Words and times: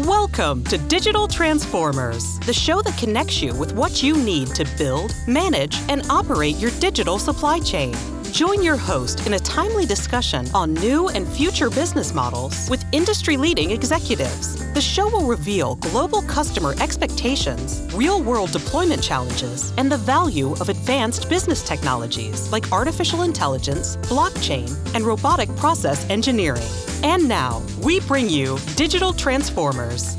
Welcome 0.00 0.62
to 0.64 0.76
Digital 0.76 1.26
Transformers, 1.26 2.38
the 2.40 2.52
show 2.52 2.82
that 2.82 2.98
connects 2.98 3.40
you 3.40 3.54
with 3.54 3.72
what 3.72 4.02
you 4.02 4.14
need 4.14 4.48
to 4.48 4.66
build, 4.76 5.16
manage, 5.26 5.74
and 5.88 6.02
operate 6.10 6.56
your 6.56 6.70
digital 6.72 7.18
supply 7.18 7.60
chain. 7.60 7.94
Join 8.36 8.62
your 8.62 8.76
host 8.76 9.26
in 9.26 9.32
a 9.32 9.38
timely 9.38 9.86
discussion 9.86 10.46
on 10.52 10.74
new 10.74 11.08
and 11.08 11.26
future 11.26 11.70
business 11.70 12.12
models 12.12 12.68
with 12.68 12.84
industry 12.92 13.38
leading 13.38 13.70
executives. 13.70 14.58
The 14.74 14.80
show 14.82 15.08
will 15.08 15.26
reveal 15.26 15.76
global 15.76 16.20
customer 16.20 16.74
expectations, 16.82 17.80
real 17.94 18.22
world 18.22 18.50
deployment 18.50 19.02
challenges, 19.02 19.72
and 19.78 19.90
the 19.90 19.96
value 19.96 20.52
of 20.60 20.68
advanced 20.68 21.30
business 21.30 21.62
technologies 21.66 22.52
like 22.52 22.70
artificial 22.72 23.22
intelligence, 23.22 23.96
blockchain, 24.02 24.68
and 24.94 25.06
robotic 25.06 25.48
process 25.56 26.06
engineering. 26.10 26.68
And 27.02 27.26
now, 27.26 27.62
we 27.80 28.00
bring 28.00 28.28
you 28.28 28.58
Digital 28.74 29.14
Transformers. 29.14 30.14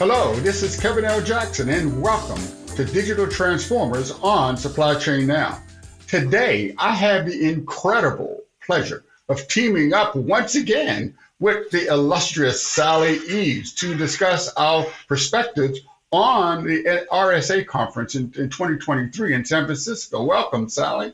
Hello, 0.00 0.34
this 0.40 0.64
is 0.64 0.76
Kevin 0.76 1.04
L. 1.04 1.22
Jackson, 1.22 1.68
and 1.68 2.02
welcome 2.02 2.42
to 2.74 2.84
Digital 2.84 3.28
Transformers 3.28 4.10
on 4.22 4.56
Supply 4.56 4.98
Chain 4.98 5.28
Now. 5.28 5.62
Today, 6.06 6.72
I 6.78 6.94
have 6.94 7.26
the 7.26 7.48
incredible 7.48 8.44
pleasure 8.64 9.04
of 9.28 9.48
teaming 9.48 9.92
up 9.92 10.14
once 10.14 10.54
again 10.54 11.16
with 11.40 11.70
the 11.70 11.88
illustrious 11.88 12.64
Sally 12.64 13.18
Eaves 13.28 13.72
to 13.74 13.94
discuss 13.96 14.52
our 14.54 14.86
perspectives 15.08 15.80
on 16.12 16.64
the 16.64 17.06
RSA 17.10 17.66
conference 17.66 18.14
in, 18.14 18.32
in 18.36 18.50
2023 18.50 19.34
in 19.34 19.44
San 19.44 19.64
Francisco. 19.64 20.22
Welcome, 20.22 20.68
Sally. 20.68 21.12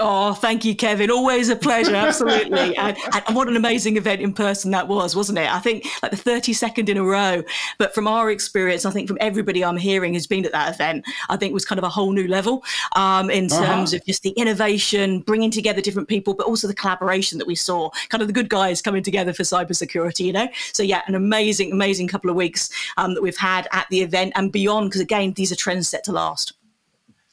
Oh, 0.00 0.34
thank 0.34 0.64
you, 0.64 0.74
Kevin. 0.74 1.08
Always 1.08 1.48
a 1.50 1.54
pleasure. 1.54 1.94
Absolutely. 1.94 2.76
and, 2.76 2.96
and, 3.12 3.36
what 3.36 3.46
an 3.46 3.54
amazing 3.54 3.96
event 3.96 4.20
in 4.20 4.32
person 4.32 4.72
that 4.72 4.88
was, 4.88 5.14
wasn't 5.14 5.38
it? 5.38 5.48
I 5.48 5.60
think 5.60 5.86
like 6.02 6.10
the 6.10 6.16
32nd 6.16 6.88
in 6.88 6.96
a 6.96 7.04
row. 7.04 7.44
But 7.78 7.94
from 7.94 8.08
our 8.08 8.28
experience, 8.32 8.84
I 8.84 8.90
think 8.90 9.06
from 9.06 9.18
everybody 9.20 9.64
I'm 9.64 9.76
hearing 9.76 10.14
who's 10.14 10.26
been 10.26 10.44
at 10.44 10.50
that 10.50 10.74
event, 10.74 11.04
I 11.28 11.36
think 11.36 11.54
was 11.54 11.64
kind 11.64 11.78
of 11.78 11.84
a 11.84 11.88
whole 11.88 12.10
new 12.10 12.26
level 12.26 12.64
um, 12.96 13.30
in 13.30 13.46
uh-huh. 13.46 13.64
terms 13.64 13.94
of 13.94 14.04
just 14.04 14.24
the 14.24 14.30
innovation, 14.30 15.20
bringing 15.20 15.52
together 15.52 15.80
different 15.80 16.08
people, 16.08 16.34
but 16.34 16.46
also 16.46 16.66
the 16.66 16.74
collaboration 16.74 17.38
that 17.38 17.46
we 17.46 17.54
saw, 17.54 17.88
kind 18.08 18.20
of 18.20 18.26
the 18.26 18.34
good 18.34 18.48
guys 18.48 18.82
coming 18.82 19.02
together 19.02 19.32
for 19.32 19.44
cybersecurity, 19.44 20.24
you 20.24 20.32
know? 20.32 20.48
So, 20.72 20.82
yeah, 20.82 21.02
an 21.06 21.14
amazing, 21.14 21.70
amazing 21.70 22.08
couple 22.08 22.30
of 22.30 22.36
weeks 22.36 22.68
um, 22.96 23.14
that 23.14 23.22
we've 23.22 23.36
had 23.36 23.68
at 23.70 23.86
the 23.90 24.00
event 24.00 24.32
and 24.34 24.50
beyond, 24.50 24.90
because 24.90 25.02
again, 25.02 25.34
these 25.34 25.52
are 25.52 25.56
trends 25.56 25.88
set 25.88 26.02
to 26.04 26.12
last. 26.12 26.52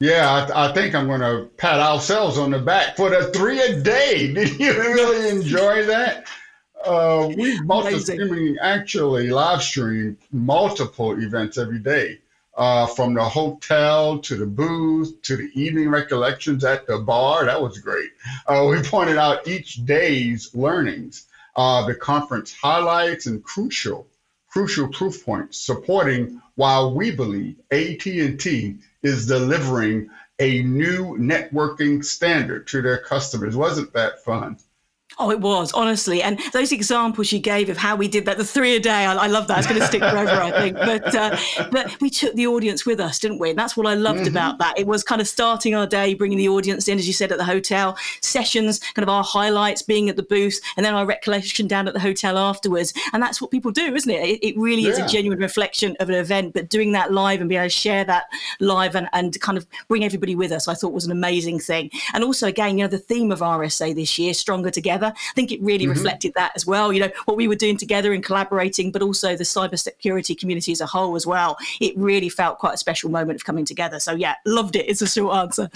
Yeah, 0.02 0.48
I, 0.52 0.70
I, 0.70 0.74
think 0.74 0.96
I'm 0.96 1.06
going 1.06 1.22
to 1.22 1.48
pat 1.58 1.80
ourselves 1.80 2.40
on 2.40 2.50
the 2.50 2.58
back 2.58 2.98
for 2.98 3.12
the 3.12 3.26
three 3.26 3.62
a 3.62 3.80
day. 3.80 4.34
Did 4.34 4.60
you 4.60 4.74
really 4.74 5.30
enjoy 5.30 5.86
that? 5.86 6.26
Uh, 6.84 7.32
we 7.38 7.62
multi- 7.66 8.58
actually 8.60 9.30
live 9.30 9.62
stream 9.62 10.18
multiple 10.32 11.22
events 11.22 11.60
every 11.60 11.78
day, 11.78 12.18
uh, 12.58 12.88
from 12.88 13.14
the 13.14 13.24
hotel 13.24 14.18
to 14.18 14.36
the 14.36 14.48
booth 14.48 15.22
to 15.22 15.38
the 15.38 15.52
evening 15.54 15.90
recollections 15.90 16.64
at 16.64 16.88
the 16.88 16.98
bar. 16.98 17.46
That 17.46 17.62
was 17.62 17.78
great. 17.78 18.10
Uh, 18.48 18.66
we 18.72 18.82
pointed 18.82 19.18
out 19.18 19.48
each 19.48 19.86
day's 19.86 20.50
learnings, 20.56 21.28
uh, 21.56 21.86
the 21.86 21.94
conference 21.94 22.52
highlights, 22.52 23.28
and 23.28 23.44
crucial, 23.44 24.08
crucial 24.50 24.88
proof 24.88 25.24
points 25.24 25.62
supporting 25.62 26.42
why 26.56 26.84
we 26.84 27.12
believe 27.12 27.58
AT&T 27.70 28.80
is 29.04 29.26
delivering 29.26 30.10
a 30.40 30.62
new 30.64 31.18
networking 31.18 32.04
standard 32.04 32.68
to 32.68 32.82
their 32.82 32.98
customers. 32.98 33.56
Wasn't 33.56 33.94
that 33.94 34.24
fun? 34.24 34.58
Oh, 35.20 35.30
it 35.30 35.40
was 35.40 35.72
honestly, 35.74 36.24
and 36.24 36.40
those 36.54 36.72
examples 36.72 37.32
you 37.32 37.40
gave 37.40 37.70
of 37.70 37.78
how 37.78 37.96
we 37.96 38.08
did 38.08 38.26
that, 38.26 38.38
the 38.38 38.46
three 38.46 38.76
a 38.76 38.80
day, 38.80 39.06
I, 39.06 39.14
I 39.14 39.28
love 39.28 39.48
that. 39.48 39.60
It's 39.60 39.68
going 39.68 39.80
to 39.80 39.86
stick 39.86 40.02
forever, 40.02 40.32
I 40.32 40.52
think. 40.52 40.78
But 40.78 41.14
uh, 41.14 41.38
but 41.72 42.00
we 42.02 42.10
took 42.10 42.34
the 42.36 42.48
audience 42.48 42.86
with 42.86 43.00
us, 43.00 43.20
didn't 43.20 43.40
we? 43.40 43.50
And 43.50 43.60
that's 43.60 43.76
what 43.76 43.88
I 43.88 43.94
loved 43.94 44.20
mm-hmm. 44.20 44.30
about 44.30 44.58
that. 44.60 44.80
It 44.80 44.88
was 44.88 45.04
kind 45.04 45.22
of 45.22 45.28
starting 45.28 45.76
our 45.76 45.86
day, 45.86 46.14
bringing 46.14 46.38
the 46.38 46.50
audience 46.50 46.88
in, 46.88 46.98
as 46.98 47.08
you 47.08 47.14
said, 47.14 47.32
at 47.32 47.38
the 47.38 47.44
hotel 47.44 47.98
sessions, 48.22 48.80
kind 48.80 49.04
of 49.04 49.10
our 49.10 49.24
highlights, 49.24 49.82
being 49.82 50.10
at 50.10 50.16
the 50.16 50.24
booth, 50.24 50.60
and 50.78 50.86
then 50.86 50.94
our 50.94 51.06
recollection 51.06 51.68
down 51.68 51.88
at 51.88 51.94
the 51.94 52.00
hotel 52.00 52.38
afterwards. 52.38 52.94
And 53.14 53.22
that's 53.22 53.42
what 53.42 53.52
people 53.52 53.72
do, 53.72 53.94
isn't 53.94 54.10
it? 54.10 54.24
It, 54.24 54.48
it 54.48 54.58
really 54.58 54.84
yeah. 54.84 54.90
is 54.90 55.00
a 55.00 55.08
genuine 55.08 55.40
reflection 55.40 55.96
of 56.00 56.10
an 56.10 56.16
event. 56.16 56.54
But 56.54 56.70
doing 56.70 56.94
that 56.94 57.12
live 57.12 57.42
and 57.42 57.50
being 57.50 57.60
able 57.60 57.70
to 57.70 57.76
share 57.76 58.06
that 58.06 58.26
live 58.60 58.96
and, 58.96 59.10
and 59.14 59.40
kind 59.42 59.58
of 59.58 59.68
bring 59.88 60.04
everybody 60.04 60.36
with 60.36 60.52
us, 60.52 60.68
I 60.68 60.74
thought 60.74 60.94
was 60.94 61.06
an 61.06 61.12
amazing 61.12 61.60
thing. 61.60 61.92
And 62.14 62.24
also, 62.24 62.48
again, 62.48 62.78
you 62.78 62.86
know, 62.86 62.90
the 62.90 62.98
theme 62.98 63.32
of 63.32 63.40
RSA 63.40 63.94
this 63.96 64.18
year, 64.18 64.34
stronger 64.34 64.70
together 64.70 65.01
I 65.08 65.34
think 65.36 65.52
it 65.52 65.62
really 65.62 65.86
mm-hmm. 65.86 65.94
reflected 65.94 66.34
that 66.36 66.52
as 66.56 66.66
well. 66.66 66.92
You 66.92 67.02
know, 67.02 67.12
what 67.26 67.38
we 67.38 67.48
were 67.48 67.56
doing 67.56 67.78
together 67.78 68.14
and 68.14 68.24
collaborating, 68.24 68.92
but 68.92 69.02
also 69.02 69.36
the 69.36 69.44
cybersecurity 69.44 70.38
community 70.38 70.72
as 70.72 70.82
a 70.82 70.86
whole 70.86 71.16
as 71.16 71.26
well. 71.26 71.58
It 71.80 71.98
really 71.98 72.30
felt 72.30 72.60
quite 72.60 72.74
a 72.74 72.78
special 72.78 73.10
moment 73.10 73.38
of 73.38 73.46
coming 73.46 73.66
together. 73.66 74.00
So 74.00 74.14
yeah, 74.14 74.36
loved 74.46 74.76
it. 74.76 74.86
It's 74.88 75.02
a 75.02 75.08
short 75.08 75.36
answer. 75.36 75.70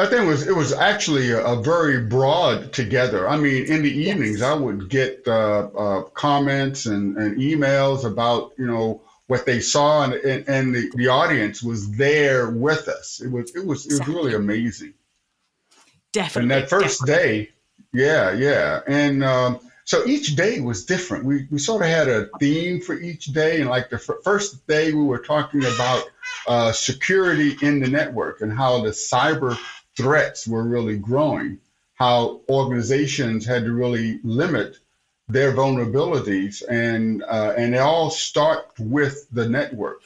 I 0.00 0.06
think 0.06 0.22
it 0.22 0.26
was 0.26 0.46
it 0.46 0.54
was 0.54 0.72
actually 0.72 1.32
a, 1.32 1.44
a 1.44 1.60
very 1.60 2.00
broad 2.00 2.72
together. 2.72 3.28
I 3.28 3.36
mean, 3.36 3.66
in 3.66 3.82
the 3.82 3.90
evenings, 3.90 4.40
yes. 4.40 4.48
I 4.48 4.54
would 4.54 4.88
get 4.88 5.26
uh, 5.26 5.68
uh, 5.76 6.02
comments 6.14 6.86
and, 6.86 7.16
and 7.16 7.36
emails 7.36 8.04
about 8.04 8.52
you 8.56 8.66
know 8.66 9.02
what 9.26 9.44
they 9.44 9.60
saw, 9.60 10.04
and, 10.04 10.14
and, 10.14 10.48
and 10.48 10.74
the, 10.74 10.90
the 10.94 11.08
audience 11.08 11.62
was 11.62 11.90
there 11.96 12.48
with 12.50 12.88
us. 12.88 13.20
It 13.20 13.30
was 13.30 13.54
it 13.56 13.66
was 13.66 13.86
it 13.86 13.98
was 13.98 14.08
really 14.08 14.34
amazing. 14.34 14.94
Definitely. 16.12 16.42
And 16.42 16.50
that 16.62 16.70
first 16.70 17.04
definitely. 17.04 17.44
day, 17.44 17.50
yeah, 17.92 18.32
yeah. 18.32 18.80
And 18.86 19.24
um, 19.24 19.60
so 19.84 20.04
each 20.06 20.36
day 20.36 20.60
was 20.60 20.84
different. 20.84 21.24
We, 21.24 21.46
we 21.50 21.58
sort 21.58 21.82
of 21.82 21.88
had 21.88 22.08
a 22.08 22.28
theme 22.38 22.80
for 22.80 22.94
each 22.94 23.26
day. 23.26 23.60
And 23.60 23.70
like 23.70 23.88
the 23.88 23.96
f- 23.96 24.22
first 24.22 24.66
day, 24.66 24.92
we 24.92 25.04
were 25.04 25.18
talking 25.18 25.64
about 25.64 26.04
uh, 26.46 26.72
security 26.72 27.56
in 27.62 27.80
the 27.80 27.88
network 27.88 28.40
and 28.40 28.52
how 28.52 28.82
the 28.82 28.90
cyber 28.90 29.56
threats 29.96 30.46
were 30.46 30.64
really 30.64 30.96
growing, 30.96 31.58
how 31.94 32.40
organizations 32.50 33.46
had 33.46 33.64
to 33.64 33.72
really 33.72 34.20
limit 34.22 34.76
their 35.28 35.52
vulnerabilities. 35.52 36.62
And, 36.68 37.22
uh, 37.22 37.54
and 37.56 37.72
they 37.72 37.78
all 37.78 38.10
start 38.10 38.66
with 38.78 39.26
the 39.32 39.48
network. 39.48 40.00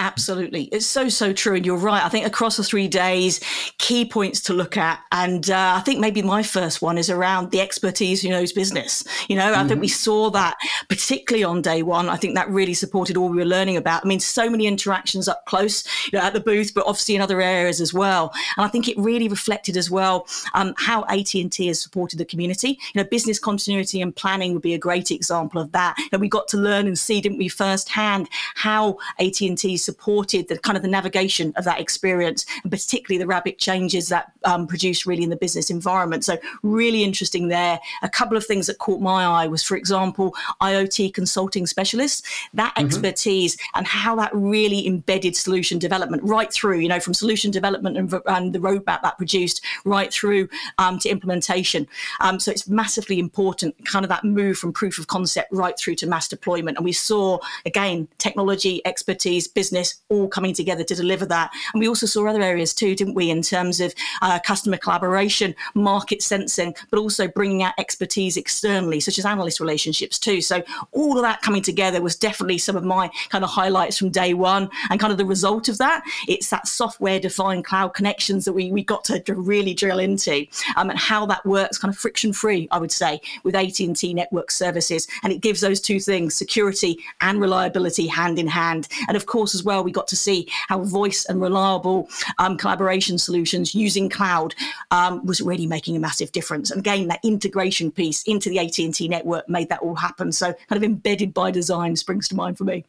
Absolutely. 0.00 0.64
It's 0.72 0.86
so, 0.86 1.10
so 1.10 1.34
true. 1.34 1.56
And 1.56 1.66
you're 1.66 1.76
right. 1.76 2.02
I 2.02 2.08
think 2.08 2.26
across 2.26 2.56
the 2.56 2.64
three 2.64 2.88
days, 2.88 3.38
key 3.76 4.06
points 4.06 4.40
to 4.40 4.54
look 4.54 4.78
at. 4.78 4.98
And 5.12 5.50
uh, 5.50 5.74
I 5.76 5.80
think 5.80 6.00
maybe 6.00 6.22
my 6.22 6.42
first 6.42 6.80
one 6.80 6.96
is 6.96 7.10
around 7.10 7.50
the 7.50 7.60
expertise 7.60 8.22
who 8.22 8.30
knows 8.30 8.50
business. 8.50 9.04
You 9.28 9.36
know, 9.36 9.52
mm-hmm. 9.52 9.60
I 9.60 9.68
think 9.68 9.78
we 9.82 9.88
mm-hmm. 9.88 9.92
saw 9.92 10.30
that 10.30 10.56
particularly 10.88 11.44
on 11.44 11.60
day 11.60 11.82
one. 11.82 12.08
I 12.08 12.16
think 12.16 12.34
that 12.34 12.48
really 12.48 12.72
supported 12.72 13.18
all 13.18 13.28
we 13.28 13.36
were 13.36 13.44
learning 13.44 13.76
about. 13.76 14.02
I 14.02 14.08
mean, 14.08 14.20
so 14.20 14.48
many 14.48 14.66
interactions 14.66 15.28
up 15.28 15.44
close, 15.44 15.84
you 16.10 16.18
know, 16.18 16.24
at 16.24 16.32
the 16.32 16.40
booth, 16.40 16.72
but 16.74 16.86
obviously 16.86 17.16
in 17.16 17.20
other 17.20 17.42
areas 17.42 17.78
as 17.78 17.92
well. 17.92 18.32
And 18.56 18.64
I 18.64 18.68
think 18.68 18.88
it 18.88 18.96
really 18.96 19.28
reflected 19.28 19.76
as 19.76 19.90
well 19.90 20.26
um, 20.54 20.72
how 20.78 21.04
AT&T 21.10 21.66
has 21.66 21.78
supported 21.78 22.18
the 22.18 22.24
community. 22.24 22.78
You 22.94 23.02
know, 23.02 23.04
business 23.04 23.38
continuity 23.38 24.00
and 24.00 24.16
planning 24.16 24.54
would 24.54 24.62
be 24.62 24.72
a 24.72 24.78
great 24.78 25.10
example 25.10 25.60
of 25.60 25.72
that. 25.72 25.94
And 26.10 26.22
we 26.22 26.28
got 26.30 26.48
to 26.48 26.56
learn 26.56 26.86
and 26.86 26.98
see, 26.98 27.20
didn't 27.20 27.36
we, 27.36 27.48
firsthand 27.48 28.30
how 28.54 28.96
AT&T 29.18 29.76
supported 29.90 30.42
the 30.48 30.56
kind 30.66 30.76
of 30.78 30.82
the 30.82 30.94
navigation 30.98 31.46
of 31.56 31.64
that 31.64 31.80
experience, 31.80 32.40
and 32.62 32.70
particularly 32.76 33.18
the 33.22 33.30
rapid 33.36 33.54
changes 33.68 34.04
that 34.08 34.24
um, 34.50 34.62
produced 34.72 35.02
really 35.10 35.24
in 35.26 35.30
the 35.30 35.42
business 35.46 35.68
environment. 35.78 36.24
So 36.24 36.34
really 36.62 37.02
interesting 37.08 37.44
there. 37.48 37.76
A 38.02 38.08
couple 38.18 38.36
of 38.36 38.44
things 38.50 38.64
that 38.68 38.78
caught 38.78 39.00
my 39.12 39.20
eye 39.24 39.48
was, 39.54 39.62
for 39.62 39.76
example, 39.76 40.26
IoT 40.70 41.14
consulting 41.20 41.66
specialists, 41.66 42.18
that 42.54 42.74
mm-hmm. 42.74 42.86
expertise 42.86 43.52
and 43.74 43.86
how 43.86 44.12
that 44.16 44.30
really 44.34 44.80
embedded 44.92 45.34
solution 45.46 45.76
development 45.78 46.22
right 46.36 46.52
through, 46.58 46.78
you 46.84 46.90
know, 46.92 47.00
from 47.00 47.14
solution 47.14 47.50
development 47.50 47.94
and, 47.96 48.06
and 48.26 48.44
the 48.54 48.62
roadmap 48.68 49.00
that 49.02 49.16
produced 49.22 49.58
right 49.84 50.10
through 50.18 50.48
um, 50.78 50.98
to 50.98 51.08
implementation. 51.08 51.82
Um, 52.20 52.38
so 52.42 52.50
it's 52.54 52.66
massively 52.68 53.18
important, 53.26 53.74
kind 53.92 54.04
of 54.04 54.08
that 54.14 54.24
move 54.24 54.54
from 54.60 54.72
proof 54.72 54.98
of 55.00 55.06
concept 55.16 55.48
right 55.52 55.76
through 55.78 55.96
to 55.96 56.06
mass 56.06 56.26
deployment. 56.28 56.76
And 56.78 56.84
we 56.84 56.92
saw 56.92 57.38
again 57.64 58.08
technology, 58.18 58.74
expertise, 58.84 59.44
business 59.60 59.79
business 59.80 60.02
all 60.08 60.28
coming 60.28 60.54
together 60.54 60.84
to 60.84 60.94
deliver 60.94 61.26
that. 61.26 61.50
And 61.72 61.80
we 61.80 61.88
also 61.88 62.06
saw 62.06 62.26
other 62.26 62.42
areas 62.42 62.74
too, 62.74 62.94
didn't 62.94 63.14
we, 63.14 63.30
in 63.30 63.42
terms 63.42 63.80
of 63.80 63.94
uh, 64.22 64.38
customer 64.40 64.76
collaboration, 64.76 65.54
market 65.74 66.22
sensing, 66.22 66.74
but 66.90 66.98
also 66.98 67.28
bringing 67.28 67.62
out 67.62 67.74
expertise 67.78 68.36
externally, 68.36 69.00
such 69.00 69.18
as 69.18 69.24
analyst 69.24 69.60
relationships 69.60 70.18
too. 70.18 70.40
So 70.40 70.62
all 70.92 71.16
of 71.16 71.22
that 71.22 71.42
coming 71.42 71.62
together 71.62 72.02
was 72.02 72.16
definitely 72.16 72.58
some 72.58 72.76
of 72.76 72.84
my 72.84 73.10
kind 73.28 73.44
of 73.44 73.50
highlights 73.50 73.98
from 73.98 74.10
day 74.10 74.34
one. 74.34 74.68
And 74.90 75.00
kind 75.00 75.12
of 75.12 75.18
the 75.18 75.24
result 75.24 75.68
of 75.68 75.78
that, 75.78 76.02
it's 76.28 76.50
that 76.50 76.66
software 76.66 77.20
defined 77.20 77.64
cloud 77.64 77.94
connections 77.94 78.44
that 78.44 78.52
we, 78.52 78.70
we 78.70 78.84
got 78.84 79.04
to, 79.04 79.22
really 79.30 79.74
drill 79.74 80.00
into 80.00 80.44
um, 80.76 80.90
and 80.90 80.98
how 80.98 81.24
that 81.24 81.44
works 81.46 81.78
kind 81.78 81.94
of 81.94 81.98
friction 81.98 82.32
free, 82.32 82.66
I 82.72 82.78
would 82.78 82.90
say, 82.90 83.20
with 83.44 83.54
AT&T 83.54 84.12
network 84.12 84.50
services. 84.50 85.06
And 85.22 85.32
it 85.32 85.40
gives 85.40 85.60
those 85.60 85.80
two 85.80 86.00
things, 86.00 86.34
security 86.34 86.98
and 87.20 87.40
reliability 87.40 88.08
hand 88.08 88.40
in 88.40 88.48
hand. 88.48 88.88
And 89.06 89.16
of 89.16 89.26
course, 89.26 89.54
as 89.60 89.64
well, 89.64 89.84
we 89.84 89.92
got 89.92 90.08
to 90.08 90.16
see 90.16 90.48
how 90.68 90.82
voice 90.82 91.26
and 91.26 91.40
reliable 91.40 92.08
um, 92.38 92.56
collaboration 92.56 93.18
solutions 93.18 93.74
using 93.74 94.08
cloud 94.08 94.54
um, 94.90 95.24
was 95.26 95.40
really 95.40 95.66
making 95.66 95.96
a 95.96 96.00
massive 96.00 96.32
difference. 96.32 96.70
And 96.70 96.80
again, 96.80 97.08
that 97.08 97.20
integration 97.22 97.90
piece 97.90 98.22
into 98.24 98.48
the 98.48 98.58
AT&T 98.58 99.06
network 99.08 99.48
made 99.48 99.68
that 99.68 99.80
all 99.80 99.94
happen. 99.94 100.32
So 100.32 100.46
kind 100.68 100.82
of 100.82 100.82
embedded 100.82 101.34
by 101.34 101.50
design 101.50 101.96
springs 101.96 102.28
to 102.28 102.34
mind 102.34 102.56
for 102.56 102.64
me. 102.64 102.84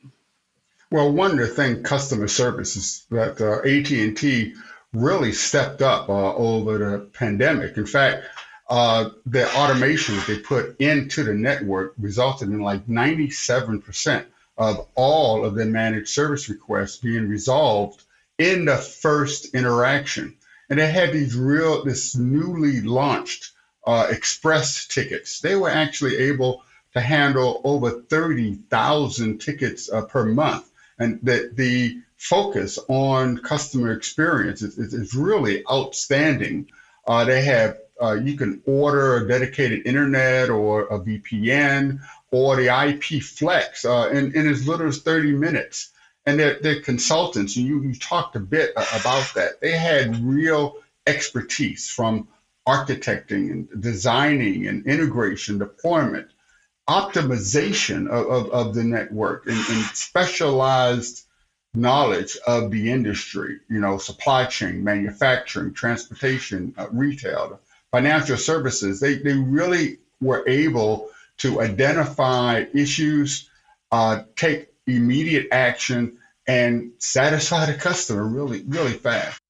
Well, 0.92 1.12
one 1.12 1.40
of 1.40 1.56
the 1.56 1.82
customer 1.84 2.28
service 2.28 2.76
is 2.76 3.06
that 3.12 3.40
uh, 3.40 3.60
AT&T 3.68 4.54
really 4.94 5.32
stepped 5.32 5.82
up 5.82 6.10
uh, 6.10 6.36
over 6.36 6.78
the 6.78 7.00
pandemic. 7.14 7.78
In 7.78 7.86
fact, 7.86 8.26
uh, 8.70 9.10
the 9.26 9.44
automations 9.44 10.26
they 10.26 10.40
put 10.40 10.80
into 10.80 11.24
the 11.24 11.34
network 11.34 11.94
resulted 11.98 12.50
in 12.50 12.60
like 12.60 12.88
97% 12.88 14.26
of 14.57 14.88
all 14.95 15.45
of 15.45 15.56
the 15.56 15.65
managed 15.65 16.09
service 16.09 16.50
requests 16.50 16.98
being 16.98 17.27
resolved 17.27 18.03
in 18.38 18.65
the 18.65 18.77
first 18.77 19.53
interaction. 19.53 20.36
And 20.69 20.80
they 20.80 20.92
had 20.92 21.12
these 21.12 21.36
real, 21.36 21.83
this 21.83 22.15
newly 22.15 22.81
launched 22.81 23.51
uh, 23.86 24.07
express 24.09 24.88
tickets. 24.88 25.39
They 25.39 25.56
were 25.56 25.69
actually 25.69 26.18
able 26.18 26.63
to 26.94 27.01
handle 27.01 27.62
over 27.63 28.01
30,000 28.01 29.39
tickets 29.39 29.92
uh, 29.92 30.03
per 30.03 30.25
month. 30.25 30.69
And 31.00 31.19
the, 31.24 31.51
the 31.53 32.01
focus 32.18 32.77
on 32.88 33.39
customer 33.39 33.92
experience 33.92 34.62
is, 34.62 34.77
is, 34.77 34.94
is 34.94 35.15
really 35.15 35.63
outstanding. 35.69 36.69
Uh, 37.07 37.25
they 37.25 37.42
have, 37.44 37.77
uh, 38.01 38.13
you 38.13 38.38
can 38.38 38.62
order 38.65 39.18
a 39.18 39.27
dedicated 39.27 39.88
internet 39.88 40.50
or 40.50 40.83
a 40.83 41.00
VPN 41.00 42.00
or 42.31 42.56
the 42.56 42.88
IP 42.88 43.22
Flex 43.22 43.86
uh, 43.86 44.10
in, 44.13 44.33
in 44.36 44.48
as 44.48 44.68
little 44.68 44.88
as 44.88 45.01
30 45.01 45.33
minutes. 45.33 45.92
And 46.25 46.39
they're, 46.39 46.60
they're 46.62 46.81
consultants, 46.81 47.57
and 47.57 47.66
you, 47.66 47.81
you 47.81 47.95
talked 47.95 48.36
a 48.36 48.39
bit 48.39 48.72
about 48.72 49.31
that. 49.36 49.60
They 49.60 49.72
had 49.72 50.24
real 50.24 50.78
expertise 51.07 51.89
from 51.89 52.28
architecting 52.68 53.51
and 53.51 53.81
designing 53.81 54.68
and 54.68 54.86
integration, 54.86 55.57
deployment, 55.57 56.28
optimization 56.88 58.07
of, 58.07 58.28
of, 58.28 58.50
of 58.51 58.75
the 58.75 58.84
network, 58.84 59.48
and, 59.48 59.57
and, 59.57 59.86
specialized 59.95 61.25
knowledge 61.74 62.38
of 62.45 62.69
the 62.69 62.92
industry, 62.92 63.60
you 63.69 63.80
know, 63.80 63.98
supply 63.98 64.45
chain, 64.45 64.84
manufacturing, 64.84 65.74
transportation, 65.74 66.74
uh, 66.77 66.88
retail, 66.92 67.60
financial 67.92 68.38
services. 68.38 69.00
They, 69.00 69.16
they 69.16 69.34
really 69.34 69.98
were 70.19 70.48
able 70.48 71.10
to 71.42 71.60
identify 71.60 72.66
issues, 72.74 73.50
uh, 73.92 74.24
take 74.36 74.68
immediate 74.86 75.48
action, 75.52 76.20
and 76.48 76.92
satisfy 77.00 77.66
the 77.66 77.74
customer 77.74 78.24
really, 78.24 78.64
really 78.68 78.94
fast. 78.94 79.41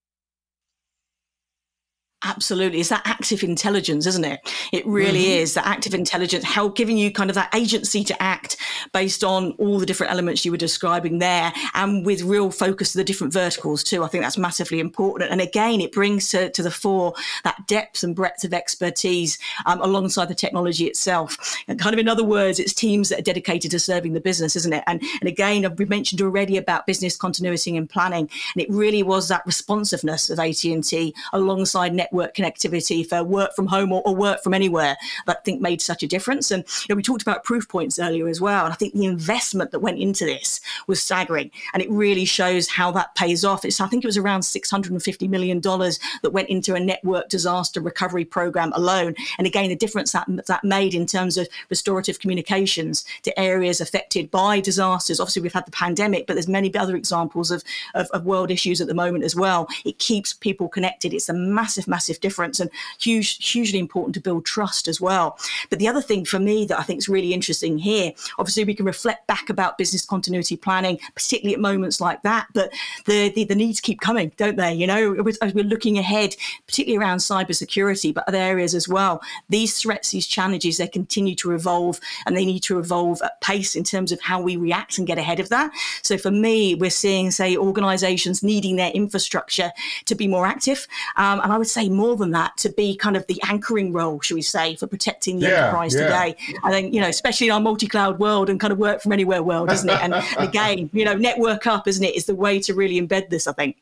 Absolutely. 2.24 2.80
It's 2.80 2.90
that 2.90 3.02
active 3.06 3.42
intelligence, 3.42 4.06
isn't 4.06 4.26
it? 4.26 4.40
It 4.72 4.86
really 4.86 5.24
mm-hmm. 5.24 5.42
is 5.42 5.56
that 5.56 5.66
active 5.66 5.96
intelligence, 5.96 6.44
how 6.44 6.68
giving 6.68 6.96
you 6.96 7.12
kind 7.12 7.32
of 7.32 7.36
that 7.36 7.54
agency 7.56 8.04
to 8.04 8.22
act 8.22 8.58
based 8.94 9.24
on 9.24 9.54
all 9.54 9.80
the 9.80 9.88
different 9.88 10.12
elements 10.12 10.46
you 10.46 10.52
were 10.52 10.58
describing 10.58 11.18
there 11.18 11.52
and 11.74 12.06
with 12.06 12.22
real 12.22 12.52
focus 12.52 12.92
to 12.92 13.00
the 13.00 13.04
different 13.04 13.34
verticals 13.34 13.84
too. 13.84 14.04
I 14.04 14.08
think 14.08 14.24
that's 14.24 14.38
massively 14.38 14.80
important. 14.80 15.32
And 15.32 15.42
again, 15.42 15.82
it 15.82 15.92
brings 15.92 16.28
to, 16.30 16.52
to 16.52 16.62
the 16.62 16.70
fore 16.70 17.14
that 17.44 17.58
depth 17.68 18.04
and 18.04 18.16
breadth 18.16 18.44
of 18.44 18.54
expertise 18.54 19.40
um, 19.66 19.82
alongside 19.82 20.28
the 20.28 20.36
technology 20.36 20.86
itself. 20.86 21.58
And 21.68 21.80
kind 21.80 21.94
of 21.94 22.00
in 22.00 22.08
other 22.08 22.24
words, 22.24 22.60
it's 22.60 22.74
teams 22.74 23.10
that 23.10 23.20
are 23.20 23.24
dedicated 23.24 23.72
to 23.72 23.80
serving 23.80 24.14
the 24.14 24.22
business, 24.22 24.56
isn't 24.56 24.74
it? 24.74 24.84
And, 24.86 25.02
and 25.22 25.28
again, 25.28 25.76
we've 25.78 25.90
mentioned 25.90 26.22
already 26.22 26.58
about 26.58 26.86
business 26.86 27.18
continuity 27.18 27.76
and 27.76 27.90
planning. 27.90 28.30
And 28.54 28.62
it 28.62 28.70
really 28.70 29.02
was 29.02 29.28
that 29.30 29.42
responsiveness 29.48 30.30
of 30.30 30.40
AT&T 30.40 31.16
alongside 31.34 31.94
net 31.96 32.11
network 32.12 32.36
connectivity 32.36 33.08
for 33.08 33.24
work 33.24 33.56
from 33.56 33.68
home 33.68 33.92
or, 33.92 34.02
or, 34.06 34.16
work 34.16 34.44
from 34.44 34.54
anywhere 34.54 34.98
that 35.25 35.38
I 35.38 35.42
think 35.42 35.62
made 35.62 35.81
such 35.81 36.04
a 36.04 36.08
difference. 36.08 36.52
And 36.52 36.63
you 36.63 36.86
know, 36.90 36.96
we 36.96 37.02
talked 37.02 37.22
about 37.22 37.44
proof 37.44 37.68
points 37.69 37.98
earlier 37.98 38.28
as 38.28 38.42
well. 38.42 38.66
And 38.66 38.74
I 38.74 38.75
think 38.75 38.94
the 38.94 39.06
investment 39.06 39.72
that 39.72 39.80
went 39.80 40.00
into 40.00 40.25
this 40.25 40.60
was 40.88 41.02
staggering. 41.02 41.50
And 41.74 41.81
it 41.81 41.90
really 41.90 42.25
shows 42.25 42.68
how 42.68 42.92
that 42.92 43.16
pays 43.16 43.46
off. 43.46 43.63
It's, 43.66 43.80
I 43.80 43.88
think 43.88 44.04
it 44.04 44.08
was 44.08 44.18
around 44.18 44.42
$650 44.42 45.30
million 45.30 45.62
that 45.62 46.31
went 46.31 46.50
into 46.50 46.75
a 46.75 46.80
network 46.80 47.30
disaster 47.30 47.80
recovery 47.80 48.25
program 48.25 48.74
alone. 48.74 49.16
And 49.38 49.48
again, 49.48 49.69
the 49.69 49.75
difference 49.75 50.12
that, 50.12 50.28
that 50.48 50.63
made 50.63 50.94
in 50.94 51.06
terms 51.06 51.38
of 51.38 51.48
restorative 51.69 52.19
communications 52.19 53.06
to 53.24 53.40
areas 53.40 53.80
affected 53.80 54.30
by 54.30 54.60
disasters. 54.60 55.19
Obviously, 55.19 55.42
we've 55.42 55.54
had 55.54 55.66
the 55.66 55.72
pandemic, 55.72 56.28
but 56.28 56.34
there's 56.34 56.48
many 56.48 56.74
other 56.75 56.96
examples 56.96 57.50
of, 57.50 57.63
of, 57.96 58.08
of 58.12 58.25
world 58.25 58.52
issues 58.52 58.81
at 58.81 58.88
the 58.88 58.94
moment 58.94 59.24
as 59.24 59.36
well. 59.36 59.68
It 59.86 59.98
keeps 59.98 60.34
people 60.34 60.68
connected. 60.68 61.13
It's 61.13 61.30
a 61.30 61.34
massive, 61.34 61.88
massive 61.88 62.00
massive 62.01 62.19
difference 62.19 62.59
and 62.59 62.71
huge, 63.00 63.48
hugely 63.48 63.77
important 63.77 64.15
to 64.15 64.19
build 64.19 64.44
trust 64.44 64.88
as 64.88 65.00
well. 65.00 65.38
But 65.69 65.77
the 65.77 65.88
other 65.88 66.01
thing 66.01 66.25
for 66.25 66.39
me 66.39 66.65
that 66.65 66.80
I 66.80 66.83
think 66.83 66.98
is 66.98 67.07
really 67.07 67.31
interesting 67.31 67.77
here, 67.77 68.12
obviously 68.39 68.63
we 68.63 68.74
can 68.74 68.88
reflect 68.88 69.27
back 69.27 69.51
about 69.51 69.77
business 69.77 70.03
continuity 70.03 70.57
planning, 70.57 70.98
particularly 71.13 71.53
at 71.53 71.59
moments 71.59 72.01
like 72.01 72.24
that, 72.24 72.48
but 72.56 72.74
the, 73.06 73.30
the, 73.30 73.44
the 73.44 73.53
needs 73.53 73.80
keep 73.80 74.01
coming, 74.01 74.31
don't 74.38 74.57
they? 74.57 74.74
You 74.74 74.88
know, 74.88 75.13
as 75.44 75.53
we're 75.53 75.63
looking 75.63 76.00
ahead, 76.00 76.36
particularly 76.65 76.98
around 76.98 77.19
cybersecurity, 77.19 78.12
but 78.15 78.27
other 78.27 78.39
areas 78.39 78.74
as 78.74 78.88
well, 78.88 79.21
these 79.50 79.77
threats, 79.80 80.09
these 80.09 80.25
challenges, 80.25 80.77
they 80.77 80.88
continue 80.88 81.36
to 81.36 81.51
evolve 81.51 82.00
and 82.25 82.36
they 82.36 82.45
need 82.45 82.63
to 82.63 82.80
evolve 82.80 83.21
at 83.21 83.39
pace 83.42 83.75
in 83.75 83.83
terms 83.83 84.12
of 84.12 84.19
how 84.21 84.42
we 84.42 84.57
react 84.57 84.98
and 84.98 85.06
get 85.06 85.19
ahead 85.19 85.39
of 85.39 85.50
that. 85.50 85.71
So 86.01 86.18
for 86.18 86.31
me, 86.31 86.74
we're 86.74 86.89
seeing, 86.89 87.30
say, 87.30 87.56
organizations 87.56 88.42
needing 88.42 88.77
their 88.77 88.92
infrastructure 88.92 89.71
to 90.06 90.15
be 90.15 90.27
more 90.27 90.48
active. 90.48 90.88
Um, 91.15 91.39
and 91.42 91.51
I 91.53 91.57
would 91.57 91.68
say 91.68 91.89
more 91.94 92.16
than 92.16 92.32
that 92.32 92.58
to 92.58 92.70
be 92.70 92.96
kind 92.96 93.16
of 93.16 93.26
the 93.28 93.42
anchoring 93.48 93.94
role, 93.94 94.20
should 94.22 94.36
we 94.36 94.42
say, 94.42 94.76
for 94.76 94.88
protecting 94.88 95.40
the 95.40 95.48
yeah, 95.48 95.66
enterprise 95.66 95.94
yeah. 95.94 96.04
today. 96.04 96.36
I 96.64 96.72
think, 96.72 96.94
you 96.94 97.02
know, 97.02 97.08
especially 97.08 97.48
in 97.48 97.54
our 97.54 97.62
multi-cloud 97.62 98.20
world 98.20 98.50
and 98.50 98.60
kind 98.60 98.74
of 98.74 98.80
work 98.80 99.02
from 99.02 99.12
anywhere 99.12 99.44
world, 99.44 99.72
isn't 99.72 99.90
it? 99.90 100.02
And, 100.02 100.14
and 100.14 100.26
again, 100.38 100.90
you 100.94 101.06
know, 101.06 101.16
network 101.16 101.68
up, 101.68 101.88
isn't 101.88 102.04
it, 102.04 102.16
is 102.16 102.26
the 102.26 102.36
way 102.36 102.60
to 102.62 102.74
really 102.74 103.00
embed 103.02 103.30
this, 103.30 103.48
I 103.48 103.54
think. 103.54 103.78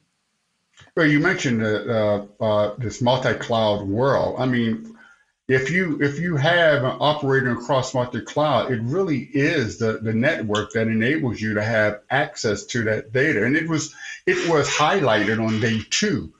Well, 0.95 1.07
you 1.07 1.19
mentioned 1.19 1.63
uh, 1.63 2.25
uh, 2.39 2.75
this 2.77 3.01
multi-cloud 3.01 3.87
world. 3.87 4.35
I 4.39 4.45
mean, 4.45 4.95
if 5.47 5.71
you 5.71 5.99
if 6.01 6.19
you 6.19 6.35
have 6.35 6.83
an 6.83 6.97
operating 6.99 7.49
across 7.49 7.93
multi-cloud, 7.93 8.71
it 8.71 8.81
really 8.83 9.29
is 9.33 9.79
the, 9.79 9.99
the 10.01 10.13
network 10.13 10.73
that 10.73 10.87
enables 10.87 11.41
you 11.41 11.55
to 11.55 11.63
have 11.63 12.01
access 12.09 12.65
to 12.65 12.83
that 12.83 13.11
data. 13.11 13.43
And 13.45 13.55
it 13.55 13.67
was 13.67 13.93
it 14.27 14.49
was 14.49 14.69
highlighted 14.69 15.43
on 15.43 15.59
day 15.59 15.79
two 15.89 16.31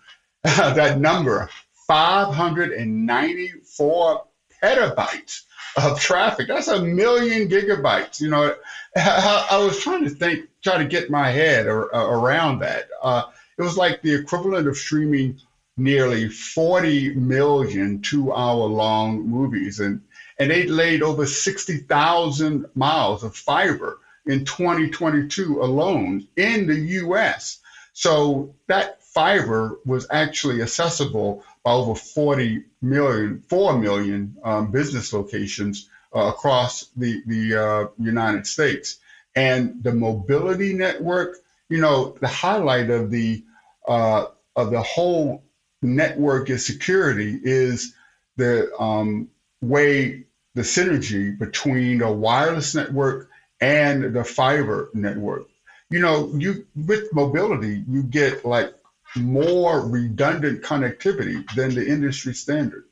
that 0.44 1.00
number 1.00 1.50
594 1.88 4.26
petabytes 4.62 5.44
of 5.76 6.00
traffic. 6.00 6.48
That's 6.48 6.68
a 6.68 6.82
million 6.82 7.50
gigabytes. 7.50 8.22
You 8.22 8.30
know, 8.30 8.56
I, 8.96 9.48
I 9.52 9.58
was 9.58 9.80
trying 9.80 10.04
to 10.04 10.10
think, 10.10 10.50
try 10.64 10.78
to 10.78 10.86
get 10.86 11.10
my 11.10 11.32
head 11.32 11.68
or, 11.68 11.94
uh, 11.94 12.06
around 12.06 12.60
that. 12.60 12.90
Uh, 13.02 13.24
it 13.58 13.62
was 13.62 13.78
like 13.78 14.02
the 14.02 14.14
equivalent 14.14 14.68
of 14.68 14.78
streaming 14.78 15.40
nearly 15.78 16.30
40 16.30 17.16
million 17.16 18.02
two 18.02 18.34
hour 18.34 18.66
long 18.66 19.28
movies. 19.28 19.80
And, 19.80 20.02
and 20.38 20.52
they 20.52 20.68
laid 20.68 21.02
over 21.02 21.26
60,000 21.26 22.66
miles 22.76 23.24
of 23.24 23.36
fiber 23.36 24.00
in 24.26 24.46
2022 24.46 25.62
alone 25.62 26.28
in 26.36 26.68
the 26.68 26.76
US. 26.76 27.60
So 27.94 28.56
that 28.68 28.99
fiber 29.14 29.80
was 29.86 30.08
actually 30.12 30.62
accessible 30.62 31.44
by 31.64 31.72
over 31.72 31.96
40 31.96 32.64
million, 32.82 33.44
4 33.50 33.78
million 33.78 34.38
um, 34.44 34.72
business 34.72 35.14
locations 35.14 35.90
uh, 36.16 36.32
across 36.34 36.86
the, 36.96 37.22
the 37.26 37.56
uh, 37.56 37.88
United 37.98 38.48
States. 38.48 38.98
And 39.36 39.84
the 39.84 39.94
mobility 39.94 40.74
network, 40.74 41.38
you 41.70 41.80
know, 41.82 42.18
the 42.20 42.28
highlight 42.28 42.90
of 42.90 43.12
the 43.12 43.44
uh, 43.88 44.26
of 44.56 44.72
the 44.72 44.82
whole 44.82 45.44
network 45.82 46.50
is 46.50 46.66
security 46.66 47.40
is 47.42 47.94
the 48.38 48.72
um, 48.80 49.30
way 49.62 50.26
the 50.56 50.62
synergy 50.62 51.38
between 51.38 52.00
the 52.00 52.12
wireless 52.12 52.76
network 52.76 53.30
and 53.62 54.14
the 54.14 54.24
fiber 54.24 54.90
network. 54.94 55.48
You 55.90 56.00
know, 56.00 56.32
you 56.36 56.66
with 56.76 57.14
mobility, 57.14 57.84
you 57.88 58.04
get 58.04 58.46
like 58.46 58.74
more 59.18 59.88
redundant 59.90 60.62
connectivity 60.64 61.44
than 61.56 61.76
the 61.76 61.88
industry 61.88 62.34
standard. 62.34 62.84